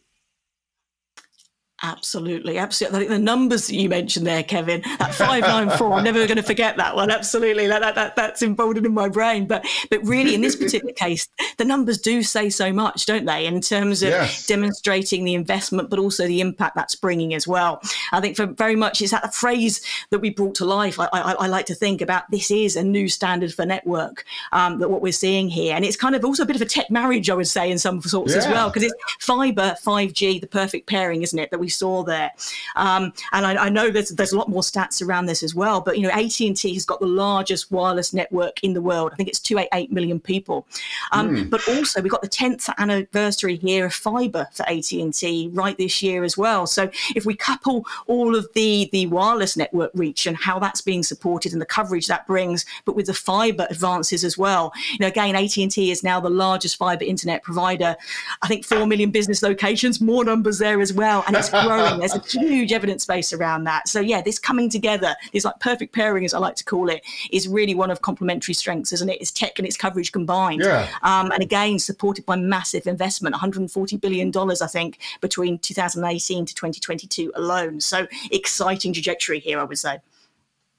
Absolutely, 1.83 2.57
absolutely. 2.57 2.97
I 2.97 2.99
think 3.01 3.11
the 3.11 3.19
numbers 3.19 3.67
that 3.67 3.75
you 3.75 3.87
mentioned 3.87 4.25
there, 4.25 4.41
Kevin, 4.41 4.81
that 4.97 5.13
five 5.13 5.41
nine 5.41 5.69
four, 5.69 5.93
I'm 5.93 6.03
never 6.03 6.25
going 6.25 6.37
to 6.37 6.41
forget 6.41 6.75
that 6.77 6.95
one. 6.95 7.11
Absolutely, 7.11 7.67
that, 7.67 7.81
that, 7.81 7.93
that 7.93 8.15
that's 8.15 8.41
emboldened 8.41 8.87
in 8.87 8.95
my 8.95 9.07
brain. 9.09 9.45
But 9.45 9.63
but 9.91 10.03
really, 10.03 10.33
in 10.33 10.41
this 10.41 10.55
particular 10.55 10.91
case, 10.91 11.29
the 11.57 11.65
numbers 11.65 11.99
do 11.99 12.23
say 12.23 12.49
so 12.49 12.73
much, 12.73 13.05
don't 13.05 13.25
they, 13.25 13.45
in 13.45 13.61
terms 13.61 14.01
of 14.01 14.09
yes. 14.09 14.47
demonstrating 14.47 15.23
the 15.23 15.35
investment, 15.35 15.91
but 15.91 15.99
also 15.99 16.25
the 16.25 16.41
impact 16.41 16.75
that's 16.75 16.95
bringing 16.95 17.35
as 17.35 17.47
well. 17.47 17.79
I 18.11 18.21
think 18.21 18.37
for 18.37 18.47
very 18.47 18.75
much 18.75 18.99
it's 19.03 19.11
that 19.11 19.35
phrase 19.35 19.79
that 20.09 20.17
we 20.17 20.31
brought 20.31 20.55
to 20.55 20.65
life. 20.65 20.99
I, 20.99 21.07
I, 21.13 21.33
I 21.33 21.47
like 21.47 21.67
to 21.67 21.75
think 21.75 22.01
about 22.01 22.23
this 22.31 22.49
is 22.49 22.75
a 22.75 22.83
new 22.83 23.07
standard 23.07 23.53
for 23.53 23.67
network. 23.67 24.25
Um, 24.51 24.79
that 24.79 24.89
what 24.89 25.03
we're 25.03 25.11
seeing 25.11 25.47
here, 25.47 25.75
and 25.75 25.85
it's 25.85 25.95
kind 25.95 26.15
of 26.15 26.25
also 26.25 26.41
a 26.41 26.47
bit 26.47 26.55
of 26.55 26.61
a 26.63 26.65
tech 26.65 26.89
marriage, 26.89 27.29
I 27.29 27.35
would 27.35 27.47
say, 27.47 27.69
in 27.69 27.77
some 27.77 28.01
sorts 28.01 28.31
yeah. 28.31 28.39
as 28.39 28.47
well, 28.47 28.69
because 28.69 28.81
it's 28.81 28.95
fiber, 29.19 29.75
five 29.79 30.13
G, 30.13 30.39
the 30.39 30.47
perfect 30.47 30.87
pairing, 30.87 31.21
isn't 31.21 31.37
it? 31.37 31.51
That 31.51 31.59
we 31.59 31.66
saw 31.69 32.03
there. 32.03 32.31
Um, 32.75 33.13
and 33.31 33.45
I, 33.45 33.65
I, 33.65 33.69
know 33.69 33.89
there's 33.89 34.09
there's 34.09 34.31
a 34.31 34.37
lot 34.37 34.49
more 34.49 34.61
stats 34.61 35.05
around 35.05 35.25
this 35.25 35.43
as 35.43 35.53
well. 35.53 35.81
But 35.81 35.97
you 35.97 36.03
know, 36.03 36.09
AT 36.09 36.39
and 36.39 36.55
T 36.55 36.73
has 36.73 36.85
got 36.85 36.99
the 36.99 37.07
largest 37.07 37.71
wireless 37.71 38.13
network 38.13 38.63
in 38.63 38.73
the 38.73 38.81
world. 38.81 39.11
I 39.13 39.15
think 39.15 39.29
it's 39.29 39.39
288 39.39 39.91
million 39.91 40.19
people. 40.19 40.67
Um, 41.11 41.29
mm. 41.29 41.49
But 41.49 41.67
also, 41.69 42.01
we've 42.01 42.11
got 42.11 42.21
the 42.21 42.29
10th 42.29 42.69
anniversary 42.77 43.55
here 43.57 43.85
of 43.85 43.93
fibre 43.93 44.47
for 44.53 44.63
AT 44.69 44.91
and 44.91 45.13
T 45.13 45.49
right 45.53 45.77
this 45.77 46.01
year 46.01 46.23
as 46.23 46.37
well. 46.37 46.67
So 46.67 46.89
if 47.15 47.25
we 47.25 47.35
couple 47.35 47.85
all 48.07 48.35
of 48.35 48.47
the 48.53 48.89
the 48.91 49.07
wireless 49.07 49.57
network 49.57 49.91
reach 49.93 50.25
and 50.25 50.37
how 50.37 50.59
that's 50.59 50.81
being 50.81 51.03
supported 51.03 51.53
and 51.53 51.61
the 51.61 51.65
coverage 51.65 52.07
that 52.07 52.27
brings, 52.27 52.65
but 52.85 52.95
with 52.95 53.07
the 53.07 53.13
fibre 53.13 53.67
advances 53.69 54.23
as 54.23 54.37
well, 54.37 54.71
you 54.91 54.99
know, 54.99 55.07
again, 55.07 55.35
AT 55.35 55.57
and 55.57 55.71
T 55.71 55.91
is 55.91 56.03
now 56.03 56.19
the 56.19 56.29
largest 56.29 56.77
fibre 56.77 57.05
internet 57.05 57.43
provider. 57.43 57.95
I 58.41 58.47
think 58.47 58.65
four 58.65 58.85
million 58.85 59.11
business 59.11 59.41
locations, 59.41 60.01
more 60.01 60.23
numbers 60.23 60.59
there 60.59 60.81
as 60.81 60.93
well, 60.93 61.23
and 61.27 61.35
it's 61.35 61.49
growing. 61.65 61.99
There's 61.99 62.15
a 62.15 62.21
huge 62.21 62.71
evidence 62.71 63.05
base 63.05 63.33
around 63.33 63.63
that. 63.65 63.87
So 63.87 63.99
yeah, 63.99 64.21
this 64.21 64.39
coming 64.39 64.69
together, 64.69 65.15
this 65.33 65.45
like 65.45 65.59
perfect 65.59 65.93
pairing, 65.93 66.25
as 66.25 66.33
I 66.33 66.39
like 66.39 66.55
to 66.55 66.63
call 66.63 66.89
it, 66.89 67.03
is 67.31 67.47
really 67.47 67.75
one 67.75 67.91
of 67.91 68.01
complementary 68.01 68.53
strengths, 68.53 68.91
isn't 68.93 69.09
it? 69.09 69.21
It's 69.21 69.31
tech 69.31 69.57
and 69.59 69.67
its 69.67 69.77
coverage 69.77 70.11
combined. 70.11 70.61
Yeah. 70.61 70.87
Um, 71.03 71.31
and 71.31 71.41
again, 71.41 71.79
supported 71.79 72.25
by 72.25 72.35
massive 72.35 72.87
investment, 72.87 73.33
140 73.33 73.97
billion 73.97 74.31
dollars, 74.31 74.61
I 74.61 74.67
think, 74.67 74.99
between 75.21 75.59
2018 75.59 76.45
to 76.45 76.53
2022 76.53 77.31
alone. 77.35 77.81
So 77.81 78.07
exciting 78.31 78.93
trajectory 78.93 79.39
here, 79.39 79.59
I 79.59 79.63
would 79.63 79.79
say. 79.79 79.99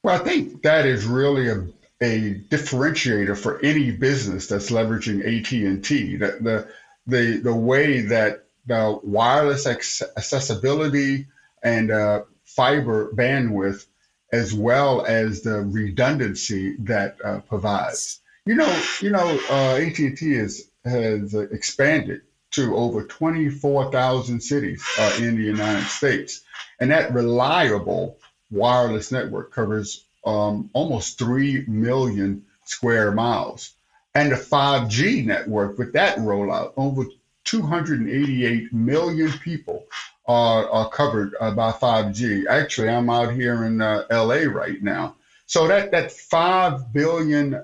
Well, 0.03 0.15
I 0.15 0.25
think 0.25 0.63
that 0.63 0.87
is 0.87 1.07
really 1.07 1.49
a 1.49 1.67
a 2.01 2.35
differentiator 2.49 3.37
for 3.37 3.61
any 3.65 3.91
business 3.91 4.47
that's 4.47 4.71
leveraging 4.71 5.21
AT&T. 5.21 6.17
The, 6.17 6.27
the, 6.41 6.69
the, 7.07 7.37
the 7.39 7.55
way 7.55 8.03
that 8.03 8.45
the 8.69 9.01
wireless 9.03 9.67
accessibility 9.67 11.27
and 11.63 11.91
uh, 11.91 12.23
fiber 12.45 13.11
bandwidth, 13.13 13.87
as 14.33 14.55
well 14.55 15.05
as 15.05 15.43
the 15.43 15.61
redundancy 15.61 16.77
that 16.81 17.17
uh, 17.25 17.41
provides. 17.41 18.21
You 18.47 18.55
know, 18.55 18.83
you 19.01 19.11
know, 19.11 19.41
uh, 19.51 19.77
AT&T 19.77 20.19
is, 20.21 20.71
has 20.85 21.35
expanded 21.35 22.23
to 22.53 22.77
over 22.77 23.05
24,000 23.05 24.41
cities 24.41 24.85
uh, 24.99 25.17
in 25.19 25.37
the 25.37 25.43
United 25.43 25.87
States, 25.87 26.43
and 26.81 26.91
that 26.91 27.13
reliable 27.13 28.19
wireless 28.51 29.13
network 29.13 29.53
covers 29.53 30.05
um, 30.25 30.71
almost 30.73 31.19
3 31.19 31.65
million 31.67 32.45
square 32.65 33.13
miles. 33.13 33.75
And 34.15 34.33
the 34.33 34.37
5G 34.37 35.25
network, 35.27 35.79
with 35.79 35.93
that 35.93 36.19
rollout, 36.19 36.73
over 36.77 37.05
288 37.49 38.75
million 38.75 39.33
people 39.39 39.87
are, 40.27 40.69
are 40.69 40.91
covered 40.91 41.35
uh, 41.41 41.51
by 41.53 41.73
5G. 41.73 42.45
Actually, 42.47 42.91
I'm 42.91 43.09
out 43.09 43.33
here 43.33 43.65
in 43.65 43.81
uh, 43.81 44.05
LA 44.11 44.43
right 44.51 44.83
now. 44.83 45.15
So 45.47 45.67
that, 45.69 45.91
that 45.93 46.11
$5 46.11 46.93
billion 46.93 47.55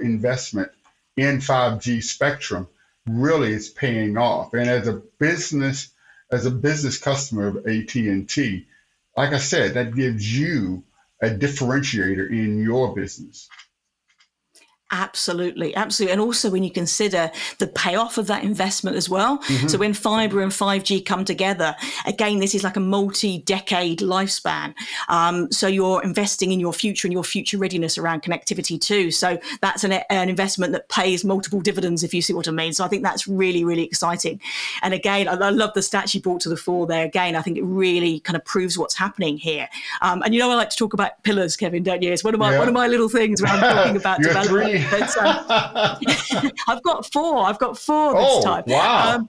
investment 0.00 0.70
in 1.18 1.38
5G 1.38 2.02
spectrum 2.02 2.68
really 3.06 3.52
is 3.52 3.68
paying 3.68 4.16
off. 4.16 4.54
And 4.54 4.70
as 4.70 4.88
a 4.88 5.02
business, 5.18 5.90
as 6.30 6.46
a 6.46 6.50
business 6.50 6.96
customer 6.96 7.48
of 7.48 7.66
AT&T, 7.66 8.66
like 9.14 9.32
I 9.34 9.38
said, 9.38 9.74
that 9.74 9.94
gives 9.94 10.38
you 10.38 10.84
a 11.20 11.28
differentiator 11.28 12.30
in 12.30 12.62
your 12.62 12.94
business. 12.94 13.50
Absolutely, 14.92 15.74
absolutely. 15.74 16.12
And 16.12 16.20
also 16.20 16.50
when 16.50 16.62
you 16.62 16.70
consider 16.70 17.30
the 17.56 17.66
payoff 17.66 18.18
of 18.18 18.26
that 18.26 18.44
investment 18.44 18.94
as 18.94 19.08
well. 19.08 19.38
Mm-hmm. 19.38 19.68
So 19.68 19.78
when 19.78 19.94
fiber 19.94 20.42
and 20.42 20.52
5G 20.52 21.06
come 21.06 21.24
together, 21.24 21.74
again, 22.04 22.40
this 22.40 22.54
is 22.54 22.62
like 22.62 22.76
a 22.76 22.80
multi 22.80 23.38
decade 23.38 24.00
lifespan. 24.00 24.74
Um, 25.08 25.50
so 25.50 25.66
you're 25.66 26.02
investing 26.02 26.52
in 26.52 26.60
your 26.60 26.74
future 26.74 27.06
and 27.08 27.12
your 27.12 27.24
future 27.24 27.56
readiness 27.56 27.96
around 27.96 28.22
connectivity 28.22 28.78
too. 28.78 29.10
So 29.10 29.38
that's 29.62 29.82
an, 29.82 29.92
an 29.92 30.28
investment 30.28 30.72
that 30.72 30.90
pays 30.90 31.24
multiple 31.24 31.62
dividends, 31.62 32.04
if 32.04 32.12
you 32.12 32.20
see 32.20 32.34
what 32.34 32.46
I 32.46 32.50
mean. 32.50 32.74
So 32.74 32.84
I 32.84 32.88
think 32.88 33.02
that's 33.02 33.26
really, 33.26 33.64
really 33.64 33.84
exciting. 33.84 34.42
And 34.82 34.92
again, 34.92 35.26
I, 35.26 35.32
I 35.32 35.50
love 35.50 35.72
the 35.72 35.80
stats 35.80 36.14
you 36.14 36.20
brought 36.20 36.42
to 36.42 36.50
the 36.50 36.56
fore 36.56 36.86
there. 36.86 37.06
Again, 37.06 37.34
I 37.34 37.40
think 37.40 37.56
it 37.56 37.64
really 37.64 38.20
kind 38.20 38.36
of 38.36 38.44
proves 38.44 38.76
what's 38.76 38.94
happening 38.94 39.38
here. 39.38 39.70
Um, 40.02 40.20
and 40.20 40.34
you 40.34 40.40
know, 40.40 40.50
I 40.50 40.54
like 40.54 40.68
to 40.68 40.76
talk 40.76 40.92
about 40.92 41.22
pillars, 41.22 41.56
Kevin, 41.56 41.82
don't 41.82 42.02
you? 42.02 42.12
It's 42.12 42.22
one 42.22 42.34
of 42.34 42.40
my, 42.40 42.52
yeah. 42.52 42.58
one 42.58 42.68
of 42.68 42.74
my 42.74 42.88
little 42.88 43.08
things 43.08 43.40
when 43.40 43.50
I'm 43.52 43.60
talking 43.60 43.96
about 44.02 44.20
development. 44.20 44.81
But, 44.90 45.16
um, 45.18 46.50
I've 46.68 46.82
got 46.82 47.10
four. 47.12 47.38
I've 47.46 47.58
got 47.58 47.78
four 47.78 48.14
this 48.14 48.24
oh, 48.26 48.42
time. 48.42 48.64
Wow. 48.66 49.16
Um, 49.16 49.28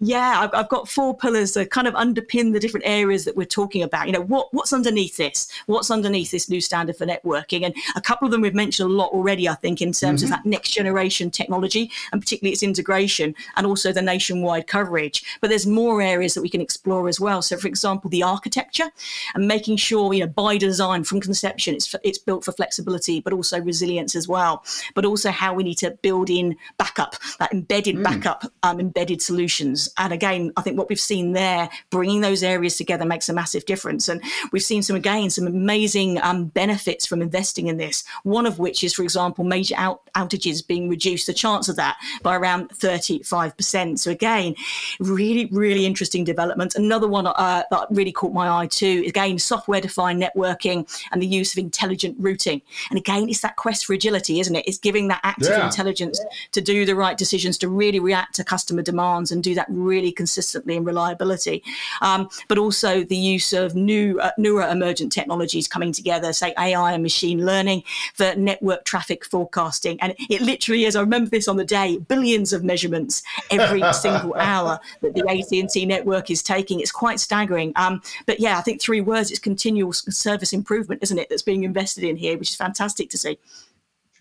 yeah, 0.00 0.40
I've, 0.40 0.50
I've, 0.54 0.68
got 0.68 0.88
four 0.88 1.16
pillars 1.16 1.52
that 1.52 1.70
kind 1.70 1.86
of 1.86 1.94
underpin 1.94 2.52
the 2.52 2.60
different 2.60 2.86
areas 2.86 3.24
that 3.24 3.36
we're 3.36 3.46
talking 3.46 3.82
about. 3.82 4.06
You 4.06 4.12
know, 4.12 4.22
what 4.22 4.52
what's 4.52 4.72
underneath 4.72 5.16
this? 5.16 5.48
What's 5.66 5.90
underneath 5.90 6.30
this 6.30 6.48
new 6.48 6.60
standard 6.60 6.96
for 6.96 7.06
networking? 7.06 7.64
And 7.64 7.74
a 7.94 8.00
couple 8.00 8.26
of 8.26 8.32
them 8.32 8.40
we've 8.40 8.54
mentioned 8.54 8.90
a 8.90 8.92
lot 8.92 9.12
already, 9.12 9.48
I 9.48 9.54
think, 9.54 9.80
in 9.80 9.92
terms 9.92 10.22
mm-hmm. 10.22 10.32
of 10.32 10.38
that 10.38 10.46
next 10.46 10.70
generation 10.70 11.30
technology 11.30 11.90
and 12.12 12.20
particularly 12.20 12.52
its 12.52 12.62
integration 12.62 13.34
and 13.56 13.66
also 13.66 13.92
the 13.92 14.02
nationwide 14.02 14.66
coverage. 14.66 15.22
But 15.40 15.50
there's 15.50 15.66
more 15.66 16.02
areas 16.02 16.34
that 16.34 16.42
we 16.42 16.48
can 16.48 16.60
explore 16.60 17.08
as 17.08 17.20
well. 17.20 17.42
So, 17.42 17.56
for 17.56 17.68
example, 17.68 18.10
the 18.10 18.22
architecture 18.22 18.90
and 19.34 19.46
making 19.46 19.76
sure, 19.76 20.12
you 20.12 20.20
know, 20.20 20.26
by 20.26 20.56
design 20.56 21.04
from 21.04 21.20
conception, 21.20 21.74
it's 21.74 21.94
it's 22.02 22.18
built 22.18 22.44
for 22.44 22.52
flexibility, 22.52 23.20
but 23.20 23.32
also 23.32 23.60
resilience 23.60 24.16
as 24.16 24.26
well. 24.26 24.64
But 24.94 25.04
also 25.04 25.30
how 25.30 25.54
we 25.54 25.62
need 25.62 25.78
to 25.78 25.90
build 26.02 26.30
in 26.30 26.56
backup, 26.78 27.16
that 27.38 27.52
embedded 27.52 27.96
mm. 27.96 28.04
backup, 28.04 28.44
um, 28.62 28.80
embedded 28.80 29.22
solutions. 29.22 29.92
And 29.98 30.12
again, 30.12 30.52
I 30.56 30.62
think 30.62 30.78
what 30.78 30.88
we've 30.88 31.00
seen 31.00 31.32
there, 31.32 31.68
bringing 31.90 32.20
those 32.20 32.42
areas 32.42 32.76
together 32.76 33.04
makes 33.04 33.28
a 33.28 33.32
massive 33.32 33.64
difference. 33.64 34.08
And 34.08 34.22
we've 34.52 34.62
seen 34.62 34.82
some, 34.82 34.96
again, 34.96 35.30
some 35.30 35.46
amazing 35.46 36.20
um, 36.22 36.46
benefits 36.46 37.06
from 37.06 37.22
investing 37.22 37.66
in 37.66 37.76
this. 37.76 38.04
One 38.22 38.46
of 38.46 38.58
which 38.58 38.84
is, 38.84 38.94
for 38.94 39.02
example, 39.02 39.44
major 39.44 39.74
out- 39.76 40.02
outages 40.14 40.66
being 40.66 40.88
reduced, 40.88 41.26
the 41.26 41.34
chance 41.34 41.68
of 41.68 41.76
that 41.76 41.96
by 42.22 42.36
around 42.36 42.70
35%. 42.70 43.98
So 43.98 44.10
again, 44.10 44.54
really, 45.00 45.46
really 45.46 45.86
interesting 45.86 46.24
development. 46.24 46.74
Another 46.74 47.08
one 47.08 47.26
uh, 47.26 47.62
that 47.70 47.86
really 47.90 48.12
caught 48.12 48.32
my 48.32 48.48
eye 48.48 48.66
too, 48.66 49.04
again, 49.06 49.38
software 49.38 49.80
defined 49.80 50.22
networking 50.22 50.88
and 51.10 51.22
the 51.22 51.26
use 51.26 51.52
of 51.52 51.58
intelligent 51.58 52.16
routing. 52.18 52.62
And 52.90 52.98
again, 52.98 53.28
it's 53.28 53.40
that 53.40 53.56
quest 53.56 53.86
for 53.86 53.92
agility, 53.92 54.40
isn't 54.40 54.51
it? 54.56 54.64
It's 54.66 54.78
giving 54.78 55.08
that 55.08 55.20
active 55.22 55.48
yeah. 55.48 55.66
intelligence 55.66 56.20
to 56.52 56.60
do 56.60 56.84
the 56.84 56.94
right 56.94 57.16
decisions, 57.16 57.58
to 57.58 57.68
really 57.68 58.00
react 58.00 58.34
to 58.36 58.44
customer 58.44 58.82
demands 58.82 59.30
and 59.32 59.42
do 59.42 59.54
that 59.54 59.66
really 59.68 60.12
consistently 60.12 60.76
and 60.76 60.86
reliability. 60.86 61.62
Um, 62.00 62.28
but 62.48 62.58
also 62.58 63.04
the 63.04 63.16
use 63.16 63.52
of 63.52 63.74
new 63.74 64.18
uh, 64.20 64.30
newer 64.38 64.62
emergent 64.62 65.12
technologies 65.12 65.68
coming 65.68 65.92
together, 65.92 66.32
say 66.32 66.54
AI 66.58 66.92
and 66.92 67.02
machine 67.02 67.44
learning 67.44 67.82
for 68.14 68.34
network 68.36 68.84
traffic 68.84 69.24
forecasting. 69.24 70.00
And 70.00 70.14
it 70.30 70.40
literally 70.40 70.84
is. 70.84 70.96
I 70.96 71.00
remember 71.00 71.30
this 71.30 71.48
on 71.48 71.56
the 71.56 71.64
day: 71.64 71.98
billions 71.98 72.52
of 72.52 72.64
measurements 72.64 73.22
every 73.50 73.82
single 73.92 74.34
hour 74.34 74.80
that 75.00 75.14
the 75.14 75.28
AT&T 75.28 75.86
network 75.86 76.30
is 76.30 76.42
taking. 76.42 76.80
It's 76.80 76.92
quite 76.92 77.20
staggering. 77.20 77.72
Um, 77.76 78.02
but 78.26 78.40
yeah, 78.40 78.58
I 78.58 78.62
think 78.62 78.80
three 78.80 79.00
words: 79.00 79.30
it's 79.30 79.40
continual 79.40 79.92
service 79.92 80.52
improvement, 80.52 81.02
isn't 81.02 81.18
it? 81.18 81.28
That's 81.28 81.42
being 81.42 81.64
invested 81.64 82.04
in 82.04 82.16
here, 82.16 82.36
which 82.38 82.50
is 82.50 82.56
fantastic 82.56 83.10
to 83.10 83.18
see. 83.18 83.38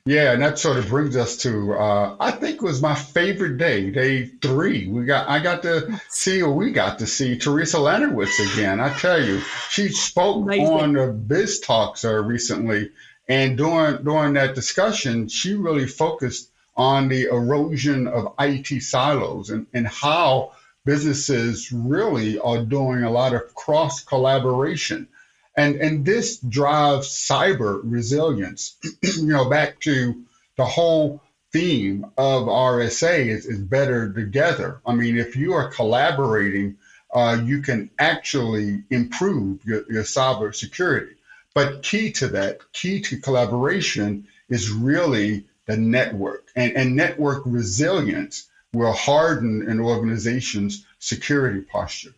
Yeah, 0.06 0.32
and 0.32 0.42
that 0.42 0.58
sort 0.58 0.78
of 0.78 0.90
brings 0.90 1.16
us 1.16 1.38
to 1.38 1.74
uh, 1.74 2.16
I 2.20 2.32
think 2.32 2.56
it 2.56 2.62
was 2.64 2.82
my 2.82 2.96
favorite 2.96 3.58
day, 3.58 3.92
day 3.92 4.26
three. 4.26 4.88
We 4.88 5.06
got 5.06 5.30
I 5.30 5.40
got 5.40 5.62
to 5.62 6.02
see 6.10 6.42
or 6.42 6.52
we 6.52 6.72
got 6.72 6.98
to 7.00 7.08
see 7.08 7.38
Theresa 7.38 7.78
Lanowitz 7.78 8.40
again. 8.54 8.80
I 8.80 8.98
tell 8.98 9.24
you, 9.24 9.42
she 9.70 9.90
spoke 9.90 10.44
Amazing. 10.44 10.68
on 10.68 10.94
the 10.94 11.08
Biz 11.08 11.60
Talks 11.60 12.04
uh, 12.04 12.16
recently, 12.16 12.90
and 13.28 13.56
during 13.58 14.04
during 14.04 14.34
that 14.34 14.56
discussion, 14.56 15.28
she 15.28 15.54
really 15.54 15.86
focused 15.86 16.50
on 16.76 17.08
the 17.08 17.26
erosion 17.26 18.08
of 18.08 18.34
IT 18.40 18.82
silos 18.82 19.52
and, 19.52 19.68
and 19.74 19.88
how 19.88 20.52
businesses 20.84 21.72
really 21.72 22.40
are 22.40 22.64
doing 22.64 23.04
a 23.04 23.12
lot 23.12 23.36
of 23.36 23.54
cross 23.54 24.04
collaboration 24.04 25.08
and 25.56 25.76
and 25.76 26.06
this 26.06 26.38
drives 26.38 27.08
cyber 27.08 27.82
resilience. 27.84 28.78
you 29.02 29.28
know, 29.28 29.50
back 29.50 29.80
to 29.82 30.24
the 30.58 30.66
whole 30.66 31.22
theme 31.52 32.06
of 32.18 32.44
RSA 32.44 33.28
is, 33.28 33.46
is 33.46 33.60
better 33.60 34.12
together. 34.12 34.80
I 34.86 34.94
mean, 34.94 35.18
if 35.18 35.36
you 35.36 35.54
are 35.54 35.70
collaborating 35.70 36.78
uh, 37.14 37.42
you 37.44 37.62
can 37.62 37.90
actually 38.00 38.84
improve 38.90 39.64
your, 39.66 39.84
your 39.92 40.04
cyber 40.04 40.56
security. 40.56 41.16
But 41.54 41.84
key 41.84 42.12
to 42.14 42.30
that, 42.30 42.60
key 42.72 43.02
to 43.02 43.18
collaboration 43.18 44.28
is 44.50 44.70
really 44.70 45.46
the 45.66 45.76
network. 45.76 46.48
And, 46.56 46.74
and 46.74 46.96
network 46.96 47.44
resilience 47.46 48.48
will 48.74 48.94
harden 48.94 49.70
an 49.70 49.82
organization's 49.82 50.86
security 51.00 51.62
posture. 51.62 52.14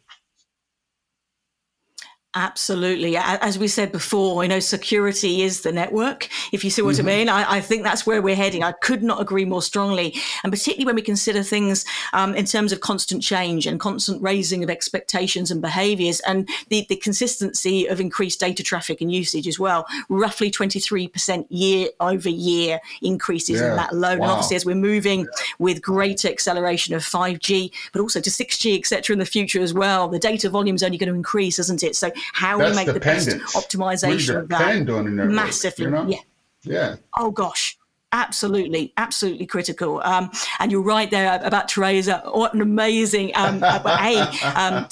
Absolutely. 2.36 3.16
As 3.16 3.60
we 3.60 3.68
said 3.68 3.92
before, 3.92 4.42
you 4.44 4.50
know, 4.50 4.60
security 4.60 5.44
is 5.44 5.62
the 5.62 5.72
network, 5.72 6.30
if 6.52 6.64
you 6.64 6.72
see 6.72 6.82
what 6.82 6.96
mm-hmm. 6.96 7.08
I 7.08 7.12
mean. 7.12 7.30
I, 7.30 7.58
I, 7.58 7.62
think 7.62 7.84
that's 7.84 8.08
where 8.08 8.24
we're 8.24 8.36
heading. 8.36 8.64
I 8.64 8.72
could 8.72 9.04
not 9.04 9.22
agree 9.22 9.46
more 9.46 9.62
strongly. 9.62 10.16
And 10.44 10.52
particularly 10.52 10.86
when 10.86 10.96
we 10.96 11.04
consider 11.04 11.44
things 11.44 11.86
um, 12.12 12.34
in 12.34 12.46
terms 12.46 12.72
of 12.72 12.80
constant 12.80 13.22
change 13.22 13.68
and 13.68 13.80
constant 13.80 14.20
raising 14.24 14.64
of 14.64 14.72
expectations 14.72 15.52
and 15.52 15.62
behaviors 15.62 16.22
and 16.22 16.50
the, 16.70 16.88
the 16.90 16.96
consistency 16.96 17.86
of 17.86 18.02
increased 18.02 18.40
data 18.40 18.64
traffic 18.64 19.00
and 19.00 19.12
usage 19.12 19.48
as 19.48 19.60
well. 19.60 19.86
Roughly 20.10 20.50
23% 20.50 21.46
year 21.50 21.90
over 22.00 22.30
year 22.30 22.80
increases 23.04 23.62
yeah. 23.62 23.70
in 23.70 23.76
that 23.76 23.92
alone. 23.92 24.18
Wow. 24.18 24.24
And 24.26 24.32
obviously, 24.32 24.56
as 24.56 24.66
we're 24.66 24.74
moving 24.74 25.28
with 25.60 25.84
greater 25.84 26.30
acceleration 26.30 26.96
of 26.96 27.04
5G, 27.04 27.72
but 27.92 28.02
also 28.02 28.20
to 28.20 28.32
6G, 28.32 28.80
et 28.80 28.88
cetera, 28.88 29.14
in 29.14 29.20
the 29.20 29.26
future 29.26 29.62
as 29.62 29.74
well, 29.74 30.08
the 30.08 30.18
data 30.18 30.50
volume 30.50 30.76
is 30.76 30.82
only 30.82 30.98
going 30.98 31.10
to 31.10 31.16
increase, 31.16 31.60
isn't 31.60 31.84
it? 31.84 31.96
So 31.96 32.10
how 32.32 32.58
That's 32.58 32.72
we 32.72 32.86
make 32.86 32.94
the 32.94 33.00
best 33.00 33.30
optimization 33.30 34.40
of 34.40 34.50
that 34.50 34.86
massively. 35.30 35.86
You 35.86 35.92
know? 35.92 36.08
Yeah. 36.08 36.18
Yeah. 36.64 36.96
Oh 37.18 37.32
gosh. 37.32 37.78
Absolutely, 38.16 38.94
absolutely 38.98 39.48
critical. 39.48 40.00
Um, 40.04 40.30
and 40.60 40.72
you're 40.72 40.84
right 40.84 41.10
there 41.10 41.42
about 41.44 41.68
Theresa. 41.68 42.22
What 42.32 42.54
an 42.54 42.62
amazing 42.62 43.32
um, 43.34 43.64
a 43.64 44.52
um, 44.56 44.88